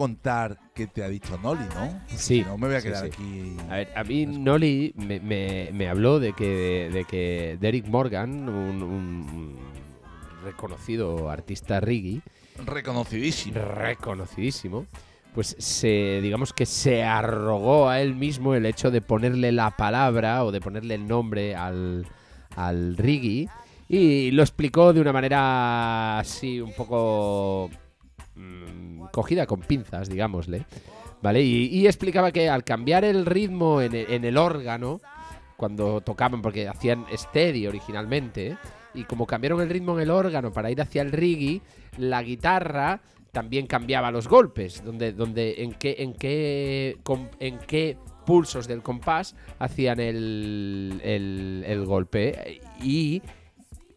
Contar 0.00 0.56
qué 0.74 0.86
te 0.86 1.04
ha 1.04 1.08
dicho 1.10 1.36
Noli, 1.42 1.60
¿no? 1.74 2.00
Sí, 2.16 2.42
no 2.46 2.56
me 2.56 2.68
voy 2.68 2.76
a 2.76 2.80
sí, 2.80 2.88
quedar 2.88 3.04
sí. 3.04 3.10
aquí. 3.12 3.56
A 3.68 3.74
ver, 3.76 3.88
a 3.94 4.02
mí 4.02 4.24
Noli 4.24 4.94
me, 4.96 5.20
me- 5.20 5.68
me 5.74 5.88
habló 5.90 6.18
de 6.18 6.32
que, 6.32 6.88
de 6.90 7.04
que 7.04 7.58
Derek 7.60 7.86
Morgan, 7.86 8.48
un, 8.48 8.82
un 8.82 9.56
reconocido 10.42 11.28
artista 11.28 11.80
reggae, 11.80 12.22
Reconocidísimo. 12.64 13.60
reconocidísimo, 13.60 14.86
pues 15.34 15.54
se, 15.58 16.20
digamos 16.22 16.54
que 16.54 16.64
se 16.64 17.04
arrogó 17.04 17.90
a 17.90 18.00
él 18.00 18.14
mismo 18.14 18.54
el 18.54 18.64
hecho 18.64 18.90
de 18.90 19.02
ponerle 19.02 19.52
la 19.52 19.70
palabra 19.76 20.44
o 20.44 20.50
de 20.50 20.62
ponerle 20.62 20.94
el 20.94 21.06
nombre 21.06 21.54
al, 21.54 22.06
al 22.56 22.96
reggae 22.96 23.48
y 23.86 24.30
lo 24.30 24.42
explicó 24.42 24.94
de 24.94 25.00
una 25.02 25.12
manera 25.12 26.18
así 26.20 26.58
un 26.60 26.72
poco 26.72 27.68
mm, 28.40 29.06
cogida 29.12 29.46
con 29.46 29.60
pinzas, 29.60 30.08
digámosle. 30.08 30.66
¿Vale? 31.22 31.42
Y, 31.42 31.86
explicaba 31.86 32.32
que 32.32 32.48
al 32.48 32.64
cambiar 32.64 33.04
el 33.04 33.26
ritmo 33.26 33.82
en 33.82 33.94
el, 33.94 34.10
en 34.10 34.24
el 34.24 34.38
órgano, 34.38 35.00
cuando 35.58 36.00
tocaban, 36.00 36.40
porque 36.40 36.66
hacían 36.66 37.04
steady 37.14 37.66
originalmente, 37.66 38.56
y 38.94 39.04
como 39.04 39.26
cambiaron 39.26 39.60
el 39.60 39.68
ritmo 39.68 39.96
en 39.96 40.04
el 40.04 40.10
órgano 40.10 40.50
para 40.50 40.70
ir 40.70 40.80
hacia 40.80 41.02
el 41.02 41.12
reggae, 41.12 41.60
la 41.98 42.22
guitarra 42.22 43.02
también 43.32 43.66
cambiaba 43.66 44.10
los 44.10 44.28
golpes, 44.28 44.82
donde, 44.82 45.12
donde 45.12 45.62
en 45.62 45.74
qué, 45.74 45.96
en 45.98 46.14
qué, 46.14 46.96
en 47.38 47.58
qué 47.58 47.98
pulsos 48.24 48.66
del 48.66 48.82
compás 48.82 49.36
hacían 49.58 50.00
el, 50.00 51.00
el, 51.04 51.64
el 51.66 51.84
golpe. 51.84 52.62
Y 52.82 53.20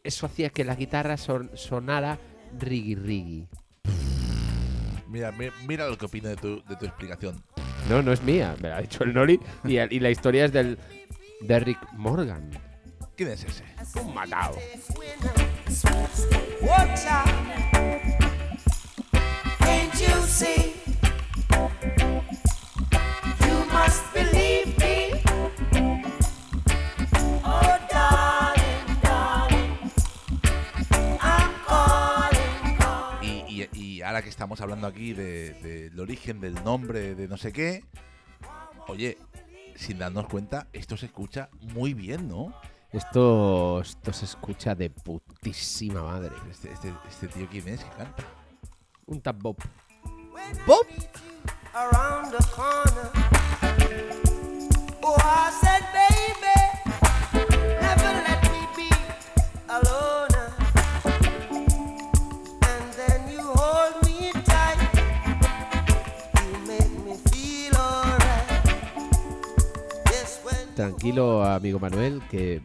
eso 0.04 0.26
hacía 0.26 0.50
que 0.50 0.66
la 0.66 0.76
guitarra 0.76 1.16
son- 1.16 1.52
sonara 1.56 2.20
reggae 2.60 2.96
reggae. 2.96 3.48
Mira, 5.14 5.32
mi- 5.32 5.52
mira 5.68 5.88
lo 5.88 5.96
que 5.96 6.06
opino 6.08 6.28
de 6.28 6.36
tu, 6.36 6.64
de 6.64 6.76
tu 6.76 6.86
explicación. 6.86 7.44
No, 7.88 8.02
no 8.02 8.12
es 8.12 8.24
mía, 8.24 8.56
me 8.60 8.70
lo 8.70 8.76
ha 8.76 8.82
dicho 8.82 9.04
el 9.04 9.14
Noli 9.14 9.40
y, 9.64 9.78
y 9.78 10.00
la 10.00 10.10
historia 10.10 10.46
es 10.46 10.52
del 10.52 10.80
Derrick 11.42 11.78
Morgan. 11.94 12.50
¿Quién 13.16 13.30
es 13.30 13.44
ese? 13.44 13.64
Un 14.02 14.12
matado. 14.16 14.58
Watch 16.62 17.06
out. 17.08 17.28
Can't 19.60 19.94
you 20.00 20.26
see? 20.26 20.74
Ahora 34.14 34.22
que 34.24 34.30
estamos 34.30 34.62
hablando 34.62 34.86
aquí 34.86 35.14
de- 35.14 35.54
del 35.56 36.00
origen 36.00 36.40
del 36.40 36.64
nombre 36.64 37.16
de 37.16 37.28
no 37.28 37.36
sé 37.36 37.52
qué, 37.52 37.84
oye, 38.88 39.18
sin 39.76 39.98
darnos 39.98 40.28
cuenta, 40.28 40.68
esto 40.72 40.96
se 40.98 41.08
escucha 41.08 41.50
muy 41.74 41.96
bien, 41.96 42.28
¿no? 42.28 42.54
Esto, 42.92 43.82
esto 43.82 44.14
se 44.14 44.26
escucha 44.26 44.76
de 44.76 44.92
putísima 44.92 46.04
madre. 46.04 46.30
Este, 46.52 46.72
este, 46.72 46.94
este 47.10 47.28
tío, 47.28 47.48
¿quién 47.50 47.68
es 47.70 47.84
que 47.84 47.90
canta? 47.98 48.24
Un 49.08 49.20
tap 49.20 49.36
bop. 49.42 49.60
Bob 50.68 50.86
around 51.74 52.32
the 52.38 52.46
corner. 52.56 53.10
Oh, 55.02 55.18
I 55.18 55.52
said, 55.60 55.82
Tranquilo, 70.76 71.44
amigo 71.44 71.80
Manuel, 71.80 72.22
que 72.32 72.62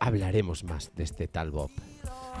hablaremos 0.00 0.64
más 0.64 0.90
de 0.96 1.04
este 1.04 1.28
tal 1.28 1.52
bop. 1.52 1.70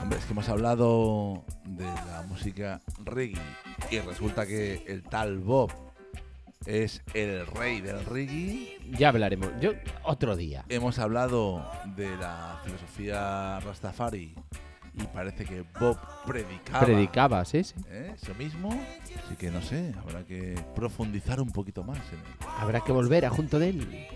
Hombre, 0.00 0.18
es 0.18 0.24
que 0.24 0.32
hemos 0.32 0.48
hablado 0.48 1.44
de 1.64 1.84
la 1.84 2.24
música 2.28 2.80
reggae 3.04 3.40
y 3.90 4.00
resulta 4.00 4.46
que 4.46 4.82
el 4.88 5.04
tal 5.04 5.38
Bob 5.38 5.70
es 6.66 7.02
el 7.14 7.46
rey 7.46 7.80
del 7.80 8.04
reggae. 8.04 8.78
Ya 8.90 9.10
hablaremos. 9.10 9.48
Yo, 9.60 9.72
otro 10.02 10.34
día. 10.34 10.64
Hemos 10.68 10.98
hablado 10.98 11.64
de 11.94 12.16
la 12.16 12.60
filosofía 12.64 13.60
Rastafari 13.60 14.34
y 14.94 15.04
parece 15.14 15.44
que 15.44 15.64
Bob 15.78 15.98
predicaba 16.26 16.80
Predicaba, 16.80 17.44
sí, 17.44 17.62
sí. 17.62 17.74
¿eh? 17.88 18.12
eso 18.20 18.34
mismo. 18.34 18.70
Así 19.24 19.36
que 19.36 19.52
no 19.52 19.62
sé, 19.62 19.94
habrá 20.02 20.24
que 20.24 20.56
profundizar 20.74 21.40
un 21.40 21.52
poquito 21.52 21.84
más 21.84 21.98
en 22.12 22.18
él. 22.18 22.48
Habrá 22.58 22.80
que 22.80 22.90
volver 22.90 23.24
a 23.24 23.30
junto 23.30 23.60
de 23.60 23.68
él. 23.68 24.08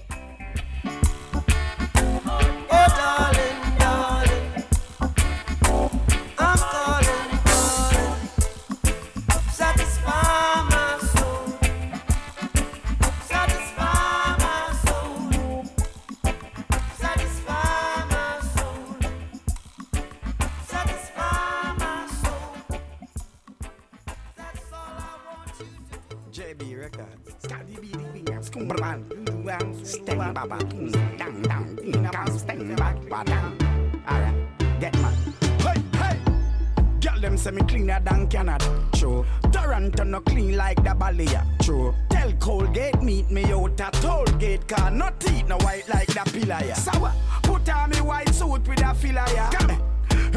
Canada. 38.37 38.69
True. 38.93 39.25
Toronto 39.51 40.05
no 40.05 40.21
clean 40.21 40.57
like 40.59 40.83
the 40.85 40.95
Balia. 40.95 41.43
True. 41.63 41.95
Tell 42.11 42.33
Colgate 42.35 43.01
meet 43.01 43.31
me 43.31 43.45
out 43.51 43.81
at 43.81 43.95
Tollgate 43.95 44.69
car. 44.69 44.91
No 44.91 45.09
teeth 45.19 45.49
no 45.49 45.57
white 45.59 45.89
like 45.89 46.09
the 46.09 46.23
pillar. 46.31 46.61
ya. 46.69 46.75
So 46.75 46.91
what? 47.01 47.15
Put 47.43 47.67
on 47.71 47.89
me 47.91 47.97
white 48.03 48.35
suit 48.35 48.69
with 48.69 48.83
a 48.85 48.95
filler. 48.95 49.25
ya. 49.35 49.49
Come. 49.51 49.81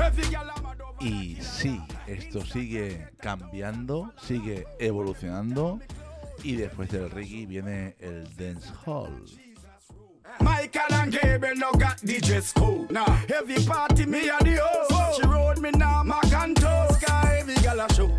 Every 0.01 0.23
girl 0.31 0.49
I'm 0.55 0.65
a 0.65 0.75
dove. 0.77 0.95
Y 1.01 1.37
sí, 1.41 1.81
esto 2.07 2.45
sigue 2.45 3.09
cambiando, 3.19 4.13
sigue 4.21 4.65
evolucionando 4.79 5.79
y 6.41 6.55
después 6.55 6.89
del 6.91 7.09
reggae 7.11 7.45
viene 7.47 7.95
el 7.99 8.23
dancehall. 8.37 9.25
Michael 10.41 10.93
and 10.93 11.11
Gabriel 11.11 11.55
no 11.55 11.71
got 11.73 11.97
the 11.99 12.19
dress 12.19 12.53
code. 12.53 12.91
Nah, 12.91 13.17
every 13.33 13.63
party 13.63 14.05
me 14.05 14.29
and 14.29 14.45
the 14.45 14.59
host. 14.61 15.21
She 15.21 15.27
rode 15.27 15.59
me 15.59 15.71
now, 15.71 16.03
Mac 16.03 16.31
and. 16.33 16.57
Sky 16.59 17.37
every 17.39 17.55
gal 17.55 17.79
a 17.79 17.93
show. 17.93 18.11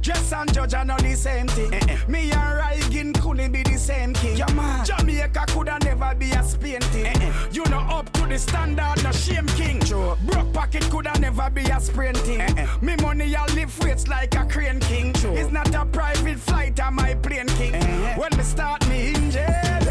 Dress 0.00 0.32
and 0.34 0.52
judge 0.52 0.74
are 0.74 0.84
not 0.84 1.00
the 1.00 1.14
same 1.14 1.48
thing. 1.48 1.70
Me 2.08 2.30
and 2.30 2.60
Rygin 2.60 3.18
couldn't 3.20 3.52
be 3.52 3.62
the 3.62 3.78
same 3.78 4.12
king. 4.12 4.36
Jamaica 4.36 5.46
coulda 5.48 5.78
never 5.82 6.14
be 6.14 6.30
a 6.32 6.42
Spain 6.42 6.80
thing. 6.80 7.16
You 7.52 7.64
know 7.70 7.78
up 7.78 8.12
to 8.12 8.26
the 8.26 8.38
standard, 8.38 9.02
no 9.02 9.12
shame 9.12 9.46
king. 9.56 9.78
Broke 9.78 10.52
pocket 10.52 10.82
coulda 10.90 11.18
never 11.20 11.48
be 11.48 11.62
a 11.62 11.80
sprinting. 11.80 12.42
Me 12.82 12.96
money 12.96 13.34
I 13.34 13.46
live 13.54 13.76
weights 13.82 14.06
like 14.06 14.34
a 14.34 14.44
crane 14.44 14.80
king. 14.80 15.14
It's 15.14 15.50
not 15.50 15.74
a 15.74 15.86
private 15.86 16.38
flight, 16.38 16.78
I'm 16.80 16.96
my 16.96 17.14
plane 17.14 17.48
king. 17.48 17.72
Mm-hmm. 17.72 18.20
When 18.20 18.36
me 18.36 18.42
start 18.42 18.86
me 18.88 19.14
engine, 19.14 19.83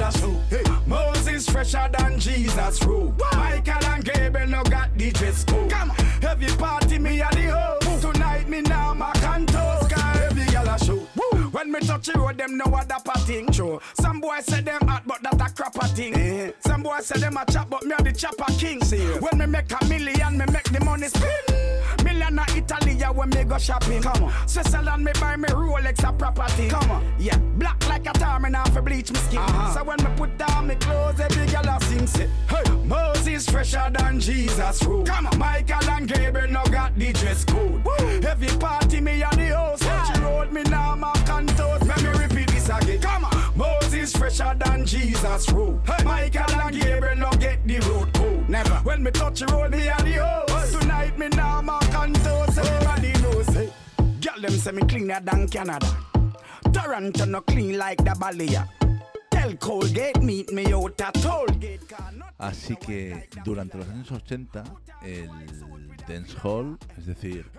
a 0.00 0.12
show. 0.18 0.32
Hey, 0.48 0.64
Moses 0.86 1.48
fresher 1.48 1.88
than 1.96 2.18
Jesus. 2.18 2.82
Rule. 2.84 3.14
Michael 3.34 3.84
and 3.86 4.04
Gabriel 4.04 4.48
no 4.48 4.62
got 4.64 4.96
the 4.96 5.10
dress 5.10 5.44
code. 5.44 5.70
Come 5.70 5.90
on. 5.90 5.96
Heavy 6.22 6.48
party 6.56 6.98
me 6.98 7.20
a 7.20 7.28
the 7.30 7.78
host. 7.82 8.02
Tonight 8.02 8.48
me 8.48 8.62
now 8.62 8.94
my 8.94 9.12
cantos. 9.14 9.90
Cause 9.90 10.20
every 10.22 10.44
girl 10.52 10.68
a 10.68 10.78
show. 10.78 10.98
When 11.50 11.72
me 11.72 11.80
touch 11.80 12.06
the 12.06 12.18
road, 12.18 12.38
them 12.38 12.56
know 12.56 12.66
what 12.66 12.88
that 12.88 13.04
thing 13.26 13.50
show. 13.52 13.80
Some 14.00 14.20
boys 14.20 14.44
say 14.46 14.60
them 14.60 14.80
hot, 14.86 15.02
but 15.06 15.22
that 15.22 15.34
a 15.34 15.52
crapper 15.54 15.88
thing. 15.94 16.14
Eh. 16.14 16.52
Some 16.60 16.82
boys 16.82 17.06
say 17.06 17.20
them 17.20 17.36
a 17.36 17.44
chop, 17.50 17.70
but 17.70 17.84
me 17.84 17.94
a 17.98 18.02
the 18.02 18.12
chopper 18.12 18.52
king. 18.58 18.82
See, 18.82 19.04
when 19.20 19.38
me 19.38 19.46
make 19.46 19.70
a 19.80 19.84
million, 19.86 20.38
me 20.38 20.44
make 20.52 20.64
the 20.64 20.82
money 20.84 21.08
spin. 21.08 21.69
Million 22.04 22.38
a 22.38 22.44
Italy, 22.56 22.94
when 23.14 23.30
me 23.30 23.44
go 23.44 23.58
shopping. 23.58 24.02
Come 24.02 24.24
on. 24.24 24.48
Switzerland, 24.48 25.04
me 25.04 25.12
buy 25.20 25.36
me 25.36 25.48
Rolex 25.48 26.08
a 26.08 26.12
property. 26.12 26.68
Come 26.68 26.90
on. 26.90 27.14
Yeah, 27.18 27.36
black 27.58 27.86
like 27.88 28.06
a 28.06 28.12
tar, 28.12 28.40
me 28.40 28.50
now 28.50 28.64
for 28.66 28.82
bleach 28.82 29.10
me 29.10 29.18
skin. 29.20 29.38
Uh-huh. 29.38 29.74
So 29.74 29.84
when 29.84 29.98
me 30.02 30.10
put 30.16 30.36
down 30.38 30.66
me 30.68 30.74
clothes, 30.76 31.20
every 31.20 31.46
girl 31.46 31.68
a 31.68 31.84
sing 31.84 32.06
say, 32.06 32.28
Hey, 32.48 32.62
Moses 32.84 33.48
fresher 33.48 33.90
than 33.92 34.20
Jesus 34.20 34.82
rule. 34.84 35.04
Come 35.04 35.26
on. 35.26 35.38
Michael 35.38 35.90
and 35.90 36.08
Gabriel 36.08 36.50
no 36.50 36.64
got 36.64 36.96
the 36.96 37.12
dress 37.12 37.44
code. 37.44 37.86
Every 38.24 38.48
party 38.58 39.00
me 39.00 39.22
a 39.22 39.30
the 39.30 39.48
host. 39.48 39.82
Touch 39.82 40.14
the 40.14 40.22
road, 40.22 40.52
me 40.52 40.62
now 40.64 40.94
my 40.94 41.12
cantos. 41.24 41.86
Let 41.86 42.02
me 42.02 42.10
repeat 42.18 42.50
this 42.50 42.68
again. 42.68 43.00
Come 43.00 43.24
on. 43.24 43.29
Moses 44.10 44.16
fresher 44.16 44.54
than 44.58 44.86
Jesus 44.86 45.50
rule. 45.52 45.80
Michael 46.04 46.60
and 46.60 46.80
Gabriel 46.80 47.16
no 47.16 47.30
get 47.32 47.66
the 47.66 47.78
road 47.80 48.12
code. 48.14 48.48
Never. 48.48 48.74
When 48.84 49.02
me 49.02 49.10
touch 49.10 49.40
the 49.40 49.46
road, 49.46 49.70
me 49.70 49.88
a 49.88 49.96
the 49.96 50.44
host. 50.48 50.80
Tonight 50.80 51.18
me 51.18 51.28
now 51.28 51.60
my 51.62 51.78
cantos. 51.90 52.58
Everybody 52.58 53.12
knows. 53.22 53.46
Hey. 53.48 53.72
Girl 54.20 54.40
them 54.40 54.52
say 54.52 54.72
me 54.72 54.82
cleaner 54.82 55.20
than 55.20 55.48
Canada. 55.48 55.86
Toronto 56.72 57.24
no 57.26 57.40
clean 57.42 57.76
like 57.78 58.02
the 58.04 58.14
not- 62.16 62.34
Así 62.38 62.76
que 62.76 63.28
durante 63.44 63.76
los 63.78 63.86
años 63.88 64.10
80 64.12 64.64
el 65.02 65.30
dancehall, 66.08 66.78
es 66.98 67.06
decir, 67.06 67.50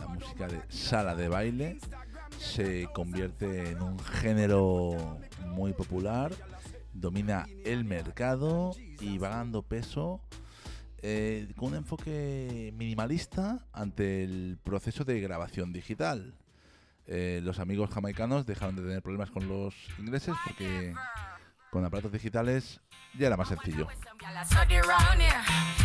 la 0.00 0.06
música 0.08 0.46
de 0.48 0.60
sala 0.68 1.14
de 1.14 1.28
baile, 1.28 1.78
se 2.44 2.88
convierte 2.92 3.70
en 3.70 3.82
un 3.82 3.98
género 3.98 5.18
muy 5.46 5.72
popular, 5.72 6.32
domina 6.92 7.46
el 7.64 7.84
mercado 7.84 8.72
y 9.00 9.18
va 9.18 9.30
ganando 9.30 9.62
peso 9.62 10.20
eh, 11.02 11.48
con 11.56 11.70
un 11.70 11.76
enfoque 11.76 12.72
minimalista 12.76 13.66
ante 13.72 14.24
el 14.24 14.58
proceso 14.62 15.04
de 15.04 15.20
grabación 15.20 15.72
digital. 15.72 16.34
Eh, 17.06 17.40
los 17.42 17.58
amigos 17.58 17.90
jamaicanos 17.90 18.46
dejaron 18.46 18.76
de 18.76 18.82
tener 18.82 19.02
problemas 19.02 19.30
con 19.30 19.48
los 19.48 19.74
ingleses 19.98 20.34
porque 20.46 20.94
con 21.70 21.84
aparatos 21.84 22.12
digitales 22.12 22.80
ya 23.18 23.26
era 23.26 23.36
más 23.36 23.48
sencillo. 23.48 23.88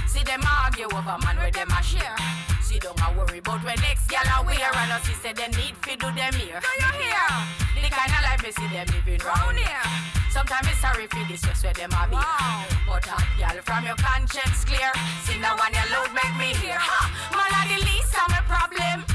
Some 0.10 0.24
gyal 0.24 0.34
a 0.34 0.40
study 0.40 0.40
round 0.40 0.40
here. 0.40 0.40
See 0.40 0.40
them 0.40 0.42
argue 0.42 0.86
over 0.86 1.18
man 1.26 1.38
where 1.38 1.52
them 1.52 1.70
a 1.70 1.84
share. 1.84 2.16
See 2.62 2.80
don't 2.80 3.00
a 3.00 3.18
worry 3.18 3.40
about 3.40 3.64
when 3.64 3.76
next 3.82 4.10
gyal 4.10 4.42
a 4.42 4.46
wear 4.46 4.72
and 4.74 4.92
us 4.92 5.06
say 5.22 5.34
they 5.34 5.48
need 5.58 5.76
fi 5.82 5.96
do 5.96 6.12
them 6.12 6.34
here. 6.34 6.60
Do 6.60 6.72
you 6.82 6.92
hear? 7.02 7.30
The 7.76 7.90
kind 7.90 8.12
of 8.12 8.22
life 8.26 8.44
me 8.44 8.52
see 8.52 8.68
them 8.74 8.88
living 8.90 9.22
round 9.26 9.58
here. 9.58 9.86
Sometimes 10.32 10.68
it's 10.68 10.80
sorry 10.80 11.08
for 11.08 11.26
this 11.28 11.42
just 11.42 11.64
where 11.64 11.74
them 11.74 11.92
a 11.94 12.08
be. 12.10 12.16
But 12.16 13.06
hot 13.06 13.28
gyal 13.38 13.62
from 13.62 13.86
your 13.86 13.98
conscience 13.98 14.66
clear. 14.66 14.92
See 15.26 15.40
now 15.40 15.58
one 15.58 15.74
your 15.74 15.88
load 15.94 16.12
make 16.14 16.36
me 16.38 16.50
hear. 16.58 16.78
Ha! 16.78 17.00
Man 17.34 17.54
a 17.54 17.62
the 17.70 17.80
least 17.86 18.14
of 18.18 18.30
my 18.34 18.42
problem. 18.50 19.06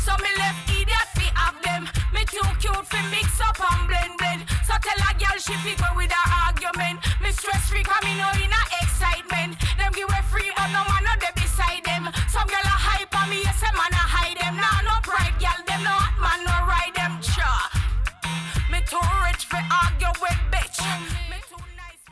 So 0.00 0.16
me 0.24 0.30
left 0.40 0.68
idiot 0.72 1.08
fi 1.16 1.28
have 1.36 1.60
them. 1.64 1.88
Me 2.12 2.24
too 2.24 2.44
cute 2.60 2.86
fi 2.88 3.00
mix 3.10 3.40
up 3.40 3.60
and 3.60 3.88
blend 3.88 4.16
blend. 4.18 4.49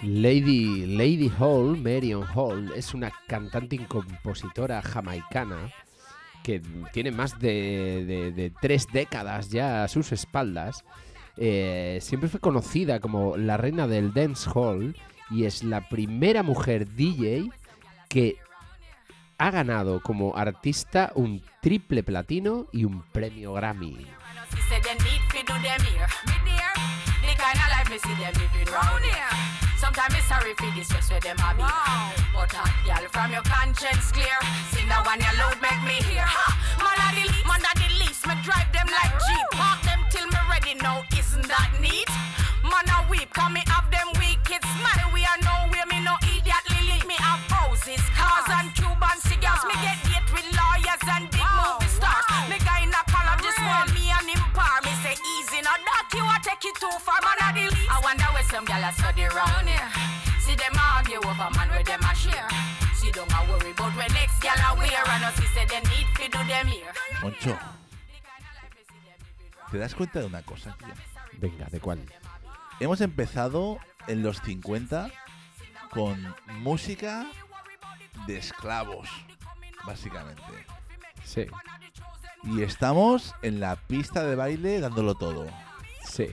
Lady, 0.02 0.86
Lady 0.86 1.30
Hall, 1.38 1.76
Marion 1.76 2.24
Hall, 2.34 2.72
es 2.74 2.94
una 2.94 3.12
cantante 3.26 3.76
y 3.76 3.78
compositora 3.80 4.82
jamaicana 4.82 5.72
que 6.42 6.60
tiene 6.92 7.10
más 7.10 7.38
de 7.38 8.52
tres 8.60 8.86
décadas 8.92 9.50
ya 9.50 9.84
a 9.84 9.88
sus 9.88 10.12
espaldas. 10.12 10.84
Eh, 11.40 11.98
siempre 12.02 12.28
fue 12.28 12.40
conocida 12.40 13.00
como 13.00 13.36
la 13.36 13.56
reina 13.56 13.86
del 13.86 14.12
dance 14.12 14.50
hall 14.52 14.96
y 15.30 15.44
es 15.44 15.62
la 15.62 15.88
primera 15.88 16.42
mujer 16.42 16.88
DJ 16.88 17.50
que 18.08 18.36
ha 19.38 19.50
ganado 19.50 20.00
como 20.02 20.36
artista 20.36 21.12
un 21.14 21.42
triple 21.62 22.02
platino 22.02 22.66
y 22.72 22.84
un 22.84 23.02
premio 23.12 23.52
Grammy. 23.52 24.06
Sometimes 29.78 30.24
sorry 30.24 30.54
just 30.74 31.22
them. 31.22 31.36
Park 40.68 40.76
them 40.76 40.76
till 40.76 40.76
me 40.76 40.76
ready 40.76 40.82
now. 40.82 41.02
Isn't 41.18 41.48
that 41.48 41.72
neat? 41.80 42.08
Man 42.62 42.88
a 42.88 43.08
weep, 43.10 43.30
come 43.32 43.54
me 43.54 43.62
have 43.66 43.88
them 43.90 44.08
wicked 44.18 44.62
smile. 44.76 45.08
We 45.12 45.24
are 45.24 45.40
nowhere, 45.40 45.86
me 45.88 46.00
no 46.04 46.14
idiot 46.22 46.64
lily. 46.68 47.00
Me 47.06 47.14
have 47.16 47.40
houses, 47.48 48.02
cars 48.12 48.48
and 48.52 48.74
Cuban 48.74 49.18
cigars. 49.24 49.64
Me 49.64 49.74
get 49.80 49.98
date 50.04 50.28
with 50.32 50.48
lawyers 50.52 51.04
and 51.08 51.30
big 51.30 51.48
movie 51.56 51.88
stars. 51.88 52.26
Me 52.50 52.58
gynecologist 52.60 53.60
want 53.64 53.88
me 53.94 54.10
and 54.10 54.28
him 54.28 54.44
par. 54.52 54.80
Me 54.84 54.92
say 55.00 55.16
easy, 55.16 55.62
now 55.64 55.78
that 55.78 56.10
you 56.12 56.24
a 56.24 56.36
take 56.44 56.64
it 56.64 56.76
too 56.76 56.92
far. 57.00 57.20
Man 57.24 57.38
a 57.40 57.48
the. 57.54 57.66
I 57.88 58.00
wonder 58.02 58.28
where 58.34 58.46
some 58.50 58.66
gyal 58.66 58.84
a 58.84 58.90
study 58.92 59.24
round 59.30 59.68
here. 59.68 59.88
See 60.44 60.56
them 60.56 60.76
argue 60.76 61.22
over 61.22 61.48
man 61.56 61.68
where 61.72 61.84
them 61.84 62.02
a 62.04 62.12
share. 62.12 62.48
See 62.94 63.12
don't 63.12 63.30
a 63.30 63.40
worry 63.48 63.72
about 63.72 63.94
when 63.96 64.10
next 64.12 64.42
gyal 64.42 64.58
a 64.58 64.76
wear 64.76 65.04
and 65.16 65.24
us. 65.24 65.38
He 65.38 65.46
say 65.54 65.64
they 65.64 65.80
need 65.88 66.08
fi 66.18 66.28
do 66.28 66.40
them 66.44 66.66
here. 66.68 66.92
Moncho, 67.22 67.56
¿te 69.70 69.78
das 69.78 69.94
cuenta 69.94 70.20
de 70.20 70.26
una 70.26 70.42
cosa, 70.42 70.76
tío? 70.78 70.88
Venga, 71.38 71.66
¿de 71.66 71.80
cuál? 71.80 72.00
Hemos 72.80 73.00
empezado 73.00 73.78
en 74.06 74.22
los 74.22 74.40
50 74.42 75.10
con 75.90 76.34
música 76.60 77.26
de 78.26 78.38
esclavos, 78.38 79.08
básicamente. 79.84 80.42
Sí, 81.24 81.46
Y 82.44 82.62
estamos 82.62 83.34
en 83.42 83.60
la 83.60 83.76
pista 83.76 84.22
de 84.24 84.36
baile 84.36 84.80
dándolo 84.80 85.14
todo. 85.14 85.46
sí. 86.04 86.28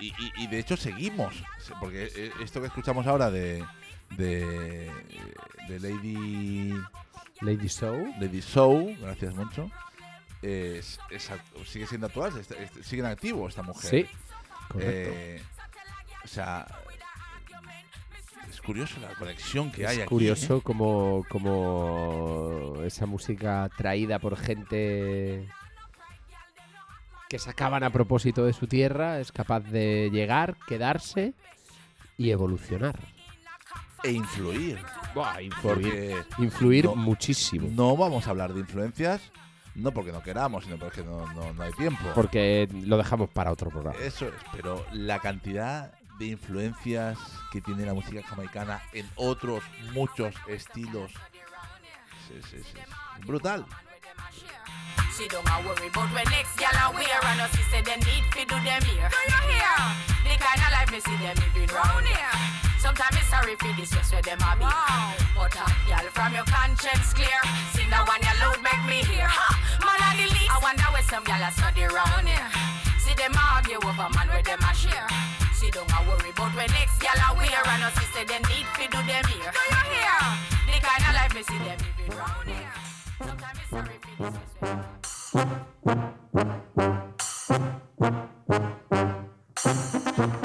Y, 0.00 0.08
y- 0.08 0.32
y 0.36 0.46
de 0.48 0.58
hecho 0.58 0.76
seguimos, 0.76 1.34
porque 1.80 2.10
eh, 2.14 2.30
esto 2.42 2.60
que 2.60 2.66
escuchamos 2.66 3.06
ahora 3.06 3.30
de, 3.30 3.64
de, 4.10 4.90
de 5.68 5.80
Lady, 5.80 6.74
Lady 7.40 7.68
Show. 7.68 8.12
Lady 8.20 8.40
Show, 8.40 8.94
gracias 9.00 9.34
mucho, 9.34 9.70
es, 10.44 10.98
es 11.10 11.30
sigue 11.66 11.86
siendo 11.86 12.06
actual, 12.06 12.32
est- 12.38 12.82
sigue 12.82 13.00
en 13.00 13.06
activo 13.08 13.48
esta 13.48 13.62
mujer. 13.62 13.90
Sí, 13.90 14.06
correcto. 14.68 15.10
Eh, 15.12 15.42
o 16.24 16.28
sea, 16.28 16.66
es 18.50 18.60
curioso 18.60 19.00
la 19.00 19.14
conexión 19.14 19.70
que 19.72 19.86
hay 19.86 20.00
es 20.00 20.06
curioso 20.06 20.58
¿eh? 20.58 20.60
como, 20.62 21.24
como 21.28 22.82
esa 22.84 23.06
música 23.06 23.68
traída 23.76 24.18
por 24.18 24.36
gente 24.36 25.48
que 27.28 27.38
sacaban 27.38 27.82
a 27.82 27.90
propósito 27.90 28.44
de 28.44 28.52
su 28.52 28.66
tierra 28.66 29.18
es 29.20 29.32
capaz 29.32 29.60
de 29.60 30.10
llegar, 30.12 30.56
quedarse 30.66 31.34
y 32.16 32.30
evolucionar. 32.30 32.94
E 34.02 34.12
influir. 34.12 34.78
Buah, 35.14 35.40
influir 35.40 35.62
Porque 35.62 36.16
influir 36.38 36.84
no- 36.84 36.94
muchísimo. 36.96 37.68
no 37.72 37.96
vamos 37.96 38.26
a 38.26 38.30
hablar 38.30 38.52
de 38.52 38.60
influencias, 38.60 39.22
no 39.74 39.90
porque 39.92 40.12
no 40.12 40.22
queramos, 40.22 40.64
sino 40.64 40.76
porque 40.78 41.02
no, 41.02 41.26
no- 41.32 41.52
no 41.52 41.62
hay 41.62 41.72
tiempo. 41.72 42.04
Porque 42.14 42.68
lo 42.72 42.96
dejamos 42.96 43.28
para 43.30 43.50
otro 43.52 43.70
programa. 43.70 43.98
Eso 43.98 44.28
es, 44.28 44.34
pero 44.52 44.84
la 44.92 45.18
cantidad 45.20 45.92
de 46.18 46.26
influencias 46.26 47.18
que 47.52 47.60
tiene 47.60 47.84
la 47.84 47.92
música 47.94 48.22
jamaicana 48.22 48.80
en 48.92 49.08
otros 49.16 49.62
muchos 49.92 50.34
estilos 50.48 51.10
es, 52.38 52.44
es- 52.46 52.54
es- 52.54 52.66
es 53.20 53.26
brutal. 53.26 53.64
She 55.16 55.28
don't 55.28 55.46
a 55.48 55.58
worry 55.60 55.86
about 55.88 56.12
when 56.12 56.24
next 56.30 56.56
gal 56.58 56.74
a 56.74 56.90
wear 56.90 57.06
and 57.24 57.40
us. 57.40 57.50
He 57.56 57.62
said 57.70 57.84
they 57.84 57.96
need 57.98 58.24
fi 58.32 58.44
do 58.46 58.56
them 58.64 58.82
here. 58.82 59.08
Do 59.08 59.18
you 59.30 59.40
hear? 59.46 59.94
The 60.24 60.36
kind 60.42 60.60
of 60.60 60.72
life 60.72 60.90
me 60.90 61.00
see 61.00 61.16
them 61.22 61.36
living 61.36 61.72
round 61.72 62.04
here. 62.04 62.63
Sometimes 62.84 63.16
it's 63.16 63.32
sorry 63.32 63.56
for 63.56 63.72
this, 63.80 63.96
yes, 63.96 64.12
where 64.12 64.20
them 64.20 64.36
a 64.44 64.52
be. 64.60 64.68
Wow. 64.68 65.16
But 65.32 65.56
uh, 65.56 65.64
y'all 65.88 66.04
from 66.12 66.36
your 66.36 66.44
conscience 66.44 67.16
clear. 67.16 67.40
See 67.72 67.88
now 67.88 68.04
when 68.04 68.20
your 68.20 68.36
load 68.44 68.60
make 68.60 68.84
me 68.84 69.00
hear. 69.08 69.24
Ha, 69.24 69.56
man 69.80 69.96
on 70.04 70.20
the 70.20 70.28
least. 70.28 70.52
I 70.52 70.60
wonder 70.60 70.84
where 70.92 71.00
some 71.08 71.24
y'all 71.24 71.40
are 71.40 71.48
study 71.56 71.88
round 71.88 72.28
here. 72.28 72.44
See 73.00 73.16
them 73.16 73.32
argue 73.40 73.80
over 73.80 74.08
man 74.12 74.28
where 74.28 74.44
them 74.44 74.60
a 74.60 74.68
share. 74.76 75.08
See 75.56 75.72
don't 75.72 75.88
a 75.88 75.96
worry 76.04 76.28
about 76.28 76.52
where 76.52 76.68
next 76.76 77.00
y'all 77.00 77.16
are 77.24 77.32
wear. 77.40 77.56
And 77.56 77.88
us 77.88 77.96
say 78.12 78.28
them 78.28 78.44
need 78.52 78.68
to 78.76 78.84
do 78.84 79.00
them 79.00 79.24
here. 79.32 79.48
Do 79.48 79.64
you 79.64 79.80
hear? 79.88 80.20
The 80.68 80.76
kind 80.84 81.08
of 81.08 81.16
life 81.16 81.32
me 81.32 81.40
see 81.40 81.56
them 81.64 81.80
living 81.80 82.12
round 82.20 82.52
here. 82.52 82.68
Sometimes 83.24 83.64
it's 83.64 83.72
sorry 83.72 83.96
for 83.96 84.12
this, 84.12 84.36
yes, 84.36 84.60
where 84.60 84.68
them 84.68 84.84
a 90.20 90.36
be. 90.36 90.43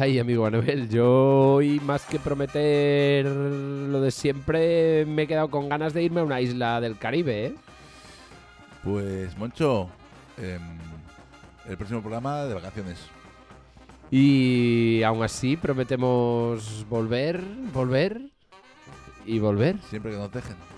Ay, 0.00 0.18
amigo 0.18 0.44
Manuel, 0.44 0.88
yo 0.88 1.56
hoy 1.56 1.78
más 1.80 2.06
que 2.06 2.18
prometer 2.18 3.26
lo 3.26 4.00
de 4.00 4.10
siempre, 4.10 5.04
me 5.04 5.24
he 5.24 5.26
quedado 5.26 5.50
con 5.50 5.68
ganas 5.68 5.92
de 5.92 6.02
irme 6.02 6.20
a 6.20 6.24
una 6.24 6.40
isla 6.40 6.80
del 6.80 6.96
Caribe, 6.96 7.48
¿eh? 7.48 7.54
Pues, 8.82 9.36
Moncho, 9.36 9.90
em, 10.38 10.62
el 11.68 11.76
próximo 11.76 12.00
programa 12.00 12.44
de 12.44 12.54
vacaciones. 12.54 12.98
Y 14.10 15.02
aún 15.02 15.22
así 15.22 15.58
prometemos 15.58 16.86
volver, 16.88 17.42
volver 17.74 18.22
y 19.26 19.38
volver. 19.38 19.76
Siempre 19.90 20.12
que 20.12 20.16
nos 20.16 20.32
dejen. 20.32 20.69